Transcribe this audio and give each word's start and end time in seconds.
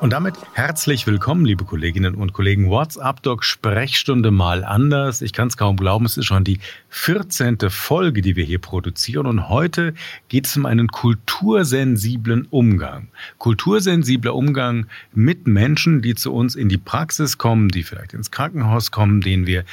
Und 0.00 0.10
damit 0.10 0.36
herzlich 0.52 1.08
willkommen, 1.08 1.44
liebe 1.44 1.64
Kolleginnen 1.64 2.14
und 2.14 2.32
Kollegen. 2.32 2.70
WhatsApp 2.70 3.20
Doc 3.22 3.42
Sprechstunde 3.42 4.30
mal 4.30 4.62
anders. 4.62 5.22
Ich 5.22 5.32
kann 5.32 5.48
es 5.48 5.56
kaum 5.56 5.76
glauben, 5.76 6.04
es 6.04 6.16
ist 6.16 6.26
schon 6.26 6.44
die 6.44 6.60
14. 6.90 7.58
Folge, 7.68 8.22
die 8.22 8.36
wir 8.36 8.44
hier 8.44 8.60
produzieren. 8.60 9.26
Und 9.26 9.48
heute 9.48 9.94
geht 10.28 10.46
es 10.46 10.56
um 10.56 10.66
einen 10.66 10.86
kultursensiblen 10.86 12.46
Umgang. 12.48 13.08
Kultursensibler 13.38 14.36
Umgang 14.36 14.86
mit 15.14 15.48
Menschen, 15.48 16.00
die 16.00 16.14
zu 16.14 16.32
uns 16.32 16.54
in 16.54 16.68
die 16.68 16.78
Praxis 16.78 17.36
kommen, 17.36 17.68
die 17.68 17.82
vielleicht 17.82 18.14
ins 18.14 18.30
Krankenhaus 18.30 18.92
kommen, 18.92 19.20
denen 19.20 19.48
wir 19.48 19.64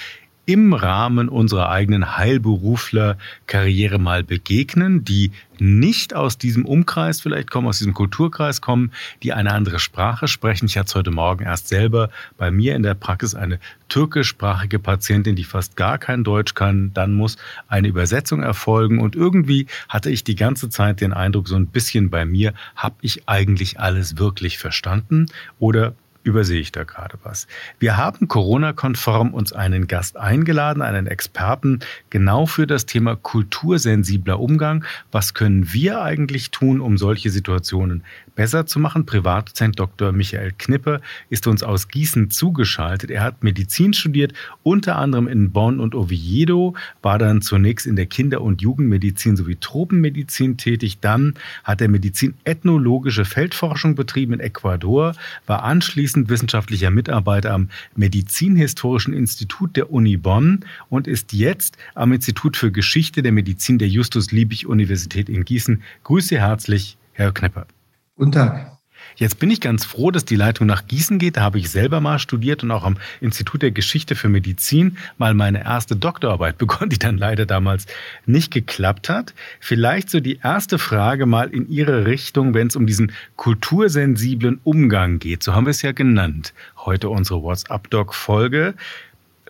im 0.45 0.73
Rahmen 0.73 1.29
unserer 1.29 1.69
eigenen 1.69 2.17
Heilberufler-Karriere 2.17 3.99
mal 3.99 4.23
begegnen, 4.23 5.03
die 5.03 5.31
nicht 5.59 6.13
aus 6.13 6.37
diesem 6.37 6.65
Umkreis 6.65 7.21
vielleicht 7.21 7.49
kommen, 7.49 7.67
aus 7.67 7.77
diesem 7.77 7.93
Kulturkreis 7.93 8.61
kommen, 8.61 8.91
die 9.23 9.33
eine 9.33 9.53
andere 9.53 9.79
Sprache 9.79 10.27
sprechen. 10.27 10.65
Ich 10.65 10.77
hatte 10.77 10.95
heute 10.95 11.11
Morgen 11.11 11.45
erst 11.45 11.67
selber 11.67 12.09
bei 12.37 12.51
mir 12.51 12.75
in 12.75 12.83
der 12.83 12.93
Praxis 12.93 13.35
eine 13.35 13.59
türkischsprachige 13.89 14.79
Patientin, 14.79 15.35
die 15.35 15.43
fast 15.43 15.75
gar 15.75 15.97
kein 15.97 16.23
Deutsch 16.23 16.53
kann. 16.53 16.91
Dann 16.93 17.13
muss 17.13 17.37
eine 17.67 17.87
Übersetzung 17.87 18.43
erfolgen 18.43 18.99
und 18.99 19.15
irgendwie 19.15 19.67
hatte 19.89 20.09
ich 20.09 20.23
die 20.23 20.35
ganze 20.35 20.69
Zeit 20.69 21.01
den 21.01 21.13
Eindruck, 21.13 21.47
so 21.47 21.55
ein 21.55 21.67
bisschen 21.67 22.09
bei 22.09 22.25
mir, 22.25 22.53
habe 22.75 22.95
ich 23.01 23.27
eigentlich 23.27 23.79
alles 23.79 24.17
wirklich 24.17 24.57
verstanden 24.57 25.27
oder 25.59 25.95
übersehe 26.25 26.59
ich 26.59 26.71
da 26.71 26.83
gerade 26.83 27.17
was. 27.23 27.47
Wir 27.77 27.97
haben 27.97 28.27
Corona-konform 28.27 29.33
uns 29.33 29.53
einen 29.53 29.87
Gast 29.87 30.17
eingeladen, 30.17 30.81
einen 30.81 31.05
Experten, 31.05 31.79
genau 32.09 32.47
für 32.47 32.65
das 32.65 32.87
Thema 32.87 33.15
kultursensibler 33.15 34.39
Umgang. 34.39 34.83
Was 35.11 35.35
können 35.35 35.71
wir 35.71 36.01
eigentlich 36.01 36.49
tun, 36.49 36.81
um 36.81 36.97
solche 36.97 37.29
Situationen 37.29 38.03
besser 38.33 38.65
zu 38.65 38.79
machen? 38.79 39.05
Privatdozent 39.05 39.79
Dr. 39.79 40.11
Michael 40.13 40.51
Knippe 40.57 40.99
ist 41.29 41.45
uns 41.45 41.61
aus 41.61 41.89
Gießen 41.89 42.31
zugeschaltet. 42.31 43.11
Er 43.11 43.21
hat 43.21 43.43
Medizin 43.43 43.93
studiert, 43.93 44.33
unter 44.63 44.95
anderem 44.95 45.27
in 45.27 45.51
Bonn 45.51 45.79
und 45.79 45.93
Oviedo, 45.93 46.75
war 47.03 47.19
dann 47.19 47.43
zunächst 47.43 47.85
in 47.85 47.95
der 47.95 48.07
Kinder- 48.07 48.41
und 48.41 48.63
Jugendmedizin 48.63 49.37
sowie 49.37 49.57
Tropenmedizin 49.57 50.57
tätig. 50.57 50.99
Dann 51.01 51.35
hat 51.63 51.81
er 51.81 51.87
Medizin-ethnologische 51.87 53.25
Feldforschung 53.25 53.93
betrieben 53.93 54.33
in 54.33 54.39
Ecuador, 54.39 55.13
war 55.45 55.63
anschließend 55.63 56.14
anschließend 56.15 56.29
wissenschaftlicher 56.29 56.91
Mitarbeiter 56.91 57.53
am 57.53 57.69
Medizinhistorischen 57.95 59.13
Institut 59.13 59.75
der 59.75 59.91
Uni 59.91 60.17
Bonn 60.17 60.65
und 60.89 61.07
ist 61.07 61.33
jetzt 61.33 61.77
am 61.93 62.13
Institut 62.13 62.57
für 62.57 62.71
Geschichte 62.71 63.21
der 63.21 63.31
Medizin 63.31 63.77
der 63.77 63.89
Justus-Liebig-Universität 63.89 65.29
in 65.29 65.43
Gießen. 65.43 65.83
Grüße 66.03 66.39
herzlich, 66.39 66.97
Herr 67.13 67.33
Knepper. 67.33 67.67
Guten 68.15 68.31
Tag. 68.31 68.74
Jetzt 69.17 69.39
bin 69.39 69.49
ich 69.49 69.61
ganz 69.61 69.85
froh, 69.85 70.11
dass 70.11 70.25
die 70.25 70.35
Leitung 70.35 70.67
nach 70.67 70.87
Gießen 70.87 71.19
geht. 71.19 71.37
Da 71.37 71.41
habe 71.41 71.57
ich 71.57 71.69
selber 71.69 72.01
mal 72.01 72.19
studiert 72.19 72.63
und 72.63 72.71
auch 72.71 72.83
am 72.83 72.97
Institut 73.21 73.61
der 73.61 73.71
Geschichte 73.71 74.15
für 74.15 74.27
Medizin 74.27 74.97
mal 75.17 75.33
meine 75.33 75.63
erste 75.63 75.95
Doktorarbeit 75.95 76.57
begonnen, 76.59 76.89
die 76.89 76.99
dann 76.99 77.17
leider 77.17 77.45
damals 77.45 77.85
nicht 78.25 78.51
geklappt 78.51 79.09
hat. 79.09 79.33
Vielleicht 79.59 80.09
so 80.09 80.19
die 80.19 80.39
erste 80.43 80.77
Frage 80.77 81.25
mal 81.25 81.49
in 81.49 81.69
Ihre 81.69 82.05
Richtung, 82.05 82.53
wenn 82.53 82.67
es 82.67 82.75
um 82.75 82.85
diesen 82.85 83.13
kultursensiblen 83.37 84.59
Umgang 84.63 85.19
geht. 85.19 85.43
So 85.43 85.53
haben 85.53 85.65
wir 85.65 85.71
es 85.71 85.81
ja 85.81 85.93
genannt. 85.93 86.53
Heute 86.77 87.09
unsere 87.09 87.41
WhatsApp-Doc-Folge. 87.41 88.73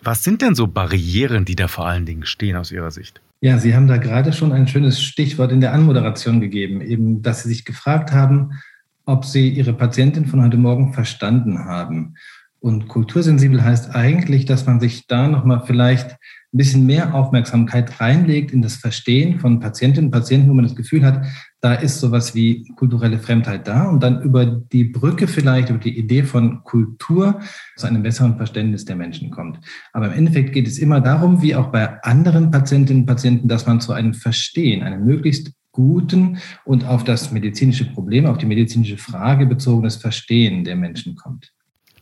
Was 0.02 0.22
sind 0.22 0.42
denn 0.42 0.54
so 0.54 0.68
Barrieren, 0.68 1.44
die 1.44 1.56
da 1.56 1.66
vor 1.66 1.86
allen 1.86 2.06
Dingen 2.06 2.26
stehen 2.26 2.56
aus 2.56 2.70
Ihrer 2.70 2.92
Sicht? 2.92 3.20
Ja, 3.40 3.58
Sie 3.58 3.74
haben 3.74 3.86
da 3.86 3.96
gerade 3.96 4.32
schon 4.32 4.52
ein 4.52 4.68
schönes 4.68 5.02
Stichwort 5.02 5.52
in 5.52 5.60
der 5.60 5.72
Anmoderation 5.72 6.40
gegeben, 6.40 6.80
eben, 6.80 7.22
dass 7.22 7.42
Sie 7.42 7.48
sich 7.48 7.64
gefragt 7.64 8.12
haben, 8.12 8.52
ob 9.06 9.24
Sie 9.24 9.48
Ihre 9.48 9.72
Patientin 9.72 10.26
von 10.26 10.42
heute 10.42 10.58
Morgen 10.58 10.92
verstanden 10.92 11.60
haben. 11.60 12.14
Und 12.58 12.88
kultursensibel 12.88 13.62
heißt 13.62 13.94
eigentlich, 13.94 14.44
dass 14.44 14.66
man 14.66 14.80
sich 14.80 15.06
da 15.06 15.28
nochmal 15.28 15.62
vielleicht 15.64 16.10
ein 16.10 16.58
bisschen 16.58 16.86
mehr 16.86 17.14
Aufmerksamkeit 17.14 18.00
reinlegt 18.00 18.50
in 18.50 18.62
das 18.62 18.76
Verstehen 18.76 19.38
von 19.38 19.60
Patientinnen 19.60 20.08
und 20.08 20.10
Patienten, 20.10 20.48
wo 20.48 20.54
man 20.54 20.64
das 20.64 20.74
Gefühl 20.74 21.04
hat, 21.04 21.26
da 21.60 21.74
ist 21.74 22.00
sowas 22.00 22.34
wie 22.34 22.66
kulturelle 22.76 23.18
Fremdheit 23.18 23.68
da 23.68 23.84
und 23.84 24.02
dann 24.02 24.22
über 24.22 24.46
die 24.46 24.84
Brücke 24.84 25.28
vielleicht, 25.28 25.70
über 25.70 25.78
die 25.78 25.96
Idee 25.96 26.24
von 26.24 26.64
Kultur 26.64 27.40
zu 27.76 27.86
einem 27.86 28.02
besseren 28.02 28.36
Verständnis 28.36 28.84
der 28.84 28.96
Menschen 28.96 29.30
kommt. 29.30 29.60
Aber 29.92 30.06
im 30.06 30.12
Endeffekt 30.14 30.52
geht 30.52 30.66
es 30.66 30.78
immer 30.78 31.00
darum, 31.00 31.42
wie 31.42 31.54
auch 31.54 31.68
bei 31.68 32.02
anderen 32.02 32.50
Patientinnen 32.50 33.02
und 33.02 33.06
Patienten, 33.06 33.48
dass 33.48 33.66
man 33.66 33.80
zu 33.80 33.92
einem 33.92 34.14
Verstehen, 34.14 34.82
einem 34.82 35.04
möglichst 35.04 35.52
guten 35.76 36.38
und 36.64 36.86
auf 36.86 37.04
das 37.04 37.30
medizinische 37.30 37.84
Problem, 37.84 38.24
auf 38.24 38.38
die 38.38 38.46
medizinische 38.46 38.96
Frage 38.96 39.46
bezogenes 39.46 39.96
Verstehen 39.96 40.64
der 40.64 40.74
Menschen 40.74 41.16
kommt. 41.16 41.52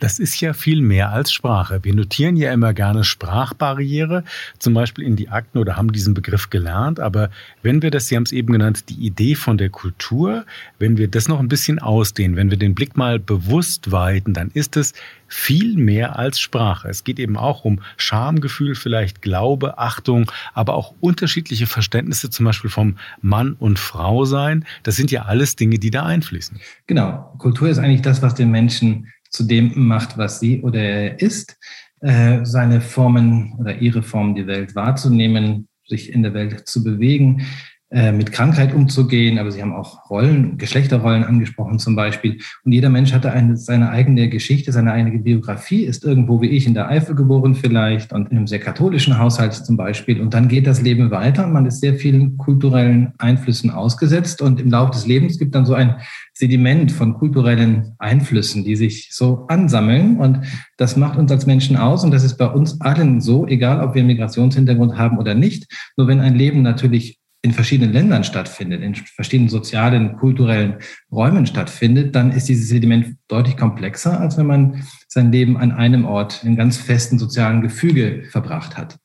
Das 0.04 0.18
ist 0.18 0.38
ja 0.38 0.52
viel 0.52 0.82
mehr 0.82 1.12
als 1.12 1.32
Sprache. 1.32 1.82
Wir 1.82 1.94
notieren 1.94 2.36
ja 2.36 2.52
immer 2.52 2.74
gerne 2.74 3.04
Sprachbarriere, 3.04 4.22
zum 4.58 4.74
Beispiel 4.74 5.02
in 5.02 5.16
die 5.16 5.30
Akten 5.30 5.56
oder 5.56 5.78
haben 5.78 5.92
diesen 5.92 6.12
Begriff 6.12 6.50
gelernt. 6.50 7.00
Aber 7.00 7.30
wenn 7.62 7.80
wir 7.80 7.90
das, 7.90 8.08
Sie 8.08 8.16
haben 8.16 8.24
es 8.24 8.32
eben 8.32 8.52
genannt, 8.52 8.90
die 8.90 9.06
Idee 9.06 9.34
von 9.34 9.56
der 9.56 9.70
Kultur, 9.70 10.44
wenn 10.78 10.98
wir 10.98 11.08
das 11.08 11.26
noch 11.26 11.40
ein 11.40 11.48
bisschen 11.48 11.78
ausdehnen, 11.78 12.36
wenn 12.36 12.50
wir 12.50 12.58
den 12.58 12.74
Blick 12.74 12.98
mal 12.98 13.18
bewusst 13.18 13.92
weiten, 13.92 14.34
dann 14.34 14.50
ist 14.52 14.76
es 14.76 14.92
viel 15.26 15.78
mehr 15.78 16.18
als 16.18 16.38
Sprache. 16.38 16.88
Es 16.88 17.04
geht 17.04 17.18
eben 17.18 17.38
auch 17.38 17.64
um 17.64 17.80
Schamgefühl, 17.96 18.74
vielleicht 18.74 19.22
Glaube, 19.22 19.78
Achtung, 19.78 20.30
aber 20.52 20.74
auch 20.74 20.94
unterschiedliche 21.00 21.66
Verständnisse, 21.66 22.28
zum 22.28 22.44
Beispiel 22.44 22.68
vom 22.68 22.98
Mann 23.22 23.54
und 23.54 23.78
Frau 23.78 24.26
sein. 24.26 24.66
Das 24.82 24.96
sind 24.96 25.10
ja 25.10 25.22
alles 25.22 25.56
Dinge, 25.56 25.78
die 25.78 25.90
da 25.90 26.04
einfließen. 26.04 26.60
Genau. 26.86 27.34
Kultur 27.38 27.70
ist 27.70 27.78
eigentlich 27.78 28.02
das, 28.02 28.20
was 28.20 28.34
den 28.34 28.50
Menschen 28.50 29.08
zu 29.34 29.42
dem 29.42 29.72
macht, 29.74 30.16
was 30.16 30.38
sie 30.38 30.62
oder 30.62 30.80
er 30.80 31.20
ist, 31.20 31.58
äh, 32.00 32.44
seine 32.44 32.80
Formen 32.80 33.54
oder 33.58 33.76
ihre 33.76 34.02
Formen, 34.02 34.36
die 34.36 34.46
Welt 34.46 34.76
wahrzunehmen, 34.76 35.68
sich 35.86 36.12
in 36.12 36.22
der 36.22 36.34
Welt 36.34 36.68
zu 36.68 36.84
bewegen, 36.84 37.44
mit 37.94 38.32
Krankheit 38.32 38.74
umzugehen, 38.74 39.38
aber 39.38 39.52
Sie 39.52 39.62
haben 39.62 39.72
auch 39.72 40.10
Rollen, 40.10 40.58
Geschlechterrollen 40.58 41.22
angesprochen 41.22 41.78
zum 41.78 41.94
Beispiel. 41.94 42.40
Und 42.64 42.72
jeder 42.72 42.90
Mensch 42.90 43.12
hatte 43.12 43.30
eine, 43.30 43.56
seine 43.56 43.90
eigene 43.90 44.28
Geschichte, 44.28 44.72
seine 44.72 44.92
eigene 44.92 45.20
Biografie, 45.20 45.84
ist 45.84 46.04
irgendwo 46.04 46.40
wie 46.40 46.48
ich 46.48 46.66
in 46.66 46.74
der 46.74 46.88
Eifel 46.88 47.14
geboren 47.14 47.54
vielleicht 47.54 48.12
und 48.12 48.32
in 48.32 48.36
einem 48.36 48.46
sehr 48.48 48.58
katholischen 48.58 49.18
Haushalt 49.18 49.54
zum 49.54 49.76
Beispiel. 49.76 50.20
Und 50.20 50.34
dann 50.34 50.48
geht 50.48 50.66
das 50.66 50.82
Leben 50.82 51.12
weiter 51.12 51.46
und 51.46 51.52
man 51.52 51.66
ist 51.66 51.80
sehr 51.80 51.94
vielen 51.94 52.36
kulturellen 52.36 53.12
Einflüssen 53.18 53.70
ausgesetzt. 53.70 54.42
Und 54.42 54.60
im 54.60 54.70
Laufe 54.70 54.90
des 54.90 55.06
Lebens 55.06 55.38
gibt 55.38 55.54
dann 55.54 55.64
so 55.64 55.74
ein 55.74 55.94
Sediment 56.32 56.90
von 56.90 57.14
kulturellen 57.14 57.94
Einflüssen, 57.98 58.64
die 58.64 58.74
sich 58.74 59.10
so 59.12 59.46
ansammeln. 59.46 60.16
Und 60.16 60.40
das 60.78 60.96
macht 60.96 61.16
uns 61.16 61.30
als 61.30 61.46
Menschen 61.46 61.76
aus. 61.76 62.02
Und 62.02 62.10
das 62.10 62.24
ist 62.24 62.38
bei 62.38 62.46
uns 62.46 62.80
allen 62.80 63.20
so, 63.20 63.46
egal 63.46 63.86
ob 63.86 63.94
wir 63.94 64.02
Migrationshintergrund 64.02 64.98
haben 64.98 65.18
oder 65.18 65.34
nicht. 65.34 65.72
Nur 65.96 66.08
wenn 66.08 66.18
ein 66.18 66.34
Leben 66.34 66.62
natürlich 66.62 67.20
in 67.44 67.52
verschiedenen 67.52 67.92
Ländern 67.92 68.24
stattfindet, 68.24 68.82
in 68.82 68.94
verschiedenen 68.94 69.50
sozialen, 69.50 70.16
kulturellen 70.16 70.76
Räumen 71.12 71.46
stattfindet, 71.46 72.14
dann 72.14 72.32
ist 72.32 72.48
dieses 72.48 72.68
Sediment 72.68 73.16
deutlich 73.28 73.58
komplexer, 73.58 74.18
als 74.18 74.38
wenn 74.38 74.46
man 74.46 74.82
sein 75.08 75.30
Leben 75.30 75.58
an 75.58 75.70
einem 75.70 76.06
Ort 76.06 76.42
in 76.42 76.56
ganz 76.56 76.78
festen 76.78 77.18
sozialen 77.18 77.60
Gefüge 77.60 78.24
verbracht 78.30 78.78
hat. 78.78 78.96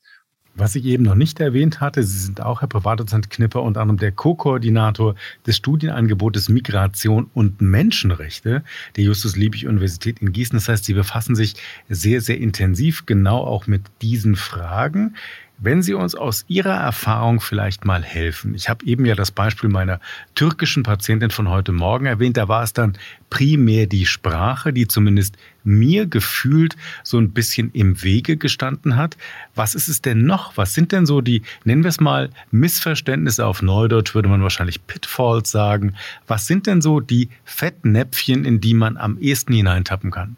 Was 0.56 0.76
ich 0.76 0.86
eben 0.86 1.04
noch 1.04 1.16
nicht 1.16 1.40
erwähnt 1.40 1.82
hatte, 1.82 2.02
Sie 2.04 2.18
sind 2.18 2.42
auch, 2.42 2.62
Herr 2.62 2.68
Privatdozent 2.70 3.30
Knipper, 3.30 3.62
unter 3.62 3.82
anderem 3.82 3.98
der 3.98 4.14
Co-Koordinator 4.14 5.16
des 5.46 5.58
Studienangebotes 5.58 6.48
Migration 6.48 7.30
und 7.34 7.62
Menschenrechte 7.62 8.64
der 8.96 9.04
Justus-Liebig-Universität 9.04 10.20
in 10.20 10.32
Gießen. 10.32 10.58
Das 10.58 10.68
heißt, 10.70 10.86
Sie 10.86 10.94
befassen 10.94 11.36
sich 11.36 11.56
sehr, 11.90 12.22
sehr 12.22 12.40
intensiv 12.40 13.06
genau 13.06 13.40
auch 13.40 13.68
mit 13.68 13.84
diesen 14.02 14.36
Fragen. 14.36 15.16
Wenn 15.62 15.82
Sie 15.82 15.94
uns 15.94 16.16
aus 16.16 16.46
Ihrer 16.48 16.76
Erfahrung 16.76 17.42
vielleicht 17.42 17.84
mal 17.84 18.02
helfen. 18.02 18.56
Ich 18.56 18.70
habe 18.70 18.86
eben 18.86 19.06
ja 19.06 19.14
das 19.14 19.32
Beispiel 19.32 19.70
meiner 19.70 20.00
türkischen 20.34 20.84
Patientin 20.84 21.32
von 21.32 21.50
heute 21.50 21.74
Morgen 21.74 22.06
erwähnt. 22.06 22.38
Da 22.38 22.48
war 22.48 22.64
es 22.64 22.72
dann 22.72 22.98
primär 23.30 23.86
die 23.86 24.06
Sprache, 24.06 24.72
die 24.72 24.88
zumindest 24.88 25.36
mir 25.66 26.08
gefühlt 26.08 26.78
so 27.04 27.18
ein 27.18 27.32
bisschen 27.32 27.72
im 27.72 28.02
Wege 28.02 28.38
gestanden 28.38 28.96
hat. 28.96 29.18
Was 29.54 29.76
ist 29.76 29.90
es 29.90 30.02
denn 30.02 30.26
noch? 30.26 30.56
Was 30.56 30.74
sind 30.74 30.94
denn 30.94 31.06
so 31.06 31.20
die, 31.20 31.42
nennen 31.66 31.84
wir 31.84 31.90
es 31.90 32.00
mal, 32.00 32.30
Missverständnisse 32.52 33.46
auf 33.46 33.62
Neudeutsch, 33.62 34.16
würde 34.16 34.30
man 34.30 34.42
wahrscheinlich 34.42 34.88
Pitfalls 34.88 35.52
sagen. 35.52 35.96
Was 36.26 36.48
sind 36.48 36.68
denn 36.68 36.82
so 36.82 37.02
die 37.02 37.28
Fettnäpfchen, 37.44 38.46
in 38.46 38.62
die 38.62 38.74
man 38.74 38.96
am 38.96 39.18
ehesten 39.18 39.54
hineintappen 39.54 40.10
kann? 40.10 40.38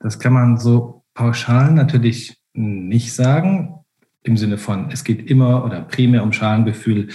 Das 0.00 0.18
kann 0.18 0.32
man 0.32 0.58
so 0.58 1.04
pauschal 1.14 1.70
natürlich 1.70 2.36
nicht 2.52 3.14
sagen 3.14 3.79
im 4.22 4.36
Sinne 4.36 4.58
von, 4.58 4.90
es 4.90 5.04
geht 5.04 5.30
immer 5.30 5.64
oder 5.64 5.82
primär 5.82 6.22
um 6.22 6.32
Schalengefühl, 6.32 7.08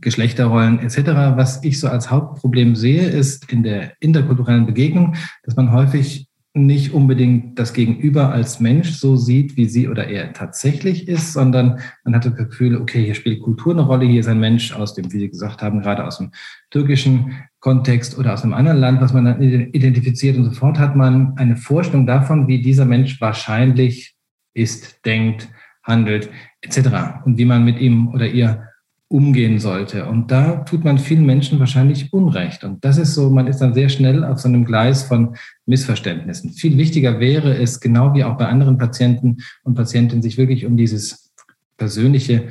Geschlechterrollen 0.00 0.78
etc. 0.78 0.98
Was 1.36 1.64
ich 1.64 1.80
so 1.80 1.88
als 1.88 2.10
Hauptproblem 2.10 2.76
sehe, 2.76 3.08
ist 3.08 3.50
in 3.50 3.62
der 3.62 3.92
interkulturellen 4.00 4.66
Begegnung, 4.66 5.16
dass 5.42 5.56
man 5.56 5.72
häufig 5.72 6.28
nicht 6.54 6.92
unbedingt 6.92 7.58
das 7.58 7.72
Gegenüber 7.72 8.30
als 8.32 8.58
Mensch 8.58 8.90
so 8.92 9.16
sieht, 9.16 9.56
wie 9.56 9.66
sie 9.66 9.88
oder 9.88 10.08
er 10.08 10.32
tatsächlich 10.32 11.06
ist, 11.06 11.32
sondern 11.32 11.80
man 12.04 12.14
hat 12.14 12.24
das 12.24 12.34
Gefühl, 12.34 12.76
okay, 12.76 13.04
hier 13.04 13.14
spielt 13.14 13.42
Kultur 13.42 13.72
eine 13.72 13.82
Rolle, 13.82 14.06
hier 14.06 14.20
ist 14.20 14.28
ein 14.28 14.40
Mensch 14.40 14.72
aus 14.72 14.94
dem, 14.94 15.12
wie 15.12 15.18
Sie 15.18 15.28
gesagt 15.28 15.62
haben, 15.62 15.80
gerade 15.80 16.04
aus 16.04 16.18
dem 16.18 16.32
türkischen 16.70 17.32
Kontext 17.60 18.18
oder 18.18 18.32
aus 18.32 18.42
einem 18.42 18.54
anderen 18.54 18.78
Land, 18.78 19.00
was 19.00 19.12
man 19.12 19.26
dann 19.26 19.40
identifiziert 19.40 20.36
und 20.36 20.44
sofort 20.44 20.78
hat 20.78 20.96
man 20.96 21.36
eine 21.36 21.56
Vorstellung 21.56 22.06
davon, 22.06 22.48
wie 22.48 22.62
dieser 22.62 22.86
Mensch 22.86 23.20
wahrscheinlich 23.20 24.14
ist, 24.54 25.04
denkt, 25.04 25.48
handelt, 25.88 26.30
etc. 26.60 27.24
und 27.24 27.38
wie 27.38 27.44
man 27.44 27.64
mit 27.64 27.80
ihm 27.80 28.08
oder 28.08 28.28
ihr 28.28 28.62
umgehen 29.08 29.58
sollte. 29.58 30.04
Und 30.04 30.30
da 30.30 30.56
tut 30.56 30.84
man 30.84 30.98
vielen 30.98 31.24
Menschen 31.24 31.58
wahrscheinlich 31.58 32.12
Unrecht. 32.12 32.62
Und 32.62 32.84
das 32.84 32.98
ist 32.98 33.14
so, 33.14 33.30
man 33.30 33.46
ist 33.46 33.58
dann 33.58 33.72
sehr 33.72 33.88
schnell 33.88 34.22
auf 34.22 34.38
so 34.38 34.48
einem 34.48 34.66
Gleis 34.66 35.02
von 35.02 35.34
Missverständnissen. 35.64 36.52
Viel 36.52 36.76
wichtiger 36.76 37.18
wäre 37.18 37.56
es, 37.56 37.80
genau 37.80 38.14
wie 38.14 38.24
auch 38.24 38.36
bei 38.36 38.46
anderen 38.46 38.76
Patienten 38.76 39.38
und 39.64 39.74
Patientinnen, 39.74 40.22
sich 40.22 40.36
wirklich 40.36 40.66
um 40.66 40.76
dieses 40.76 41.32
persönliche 41.78 42.48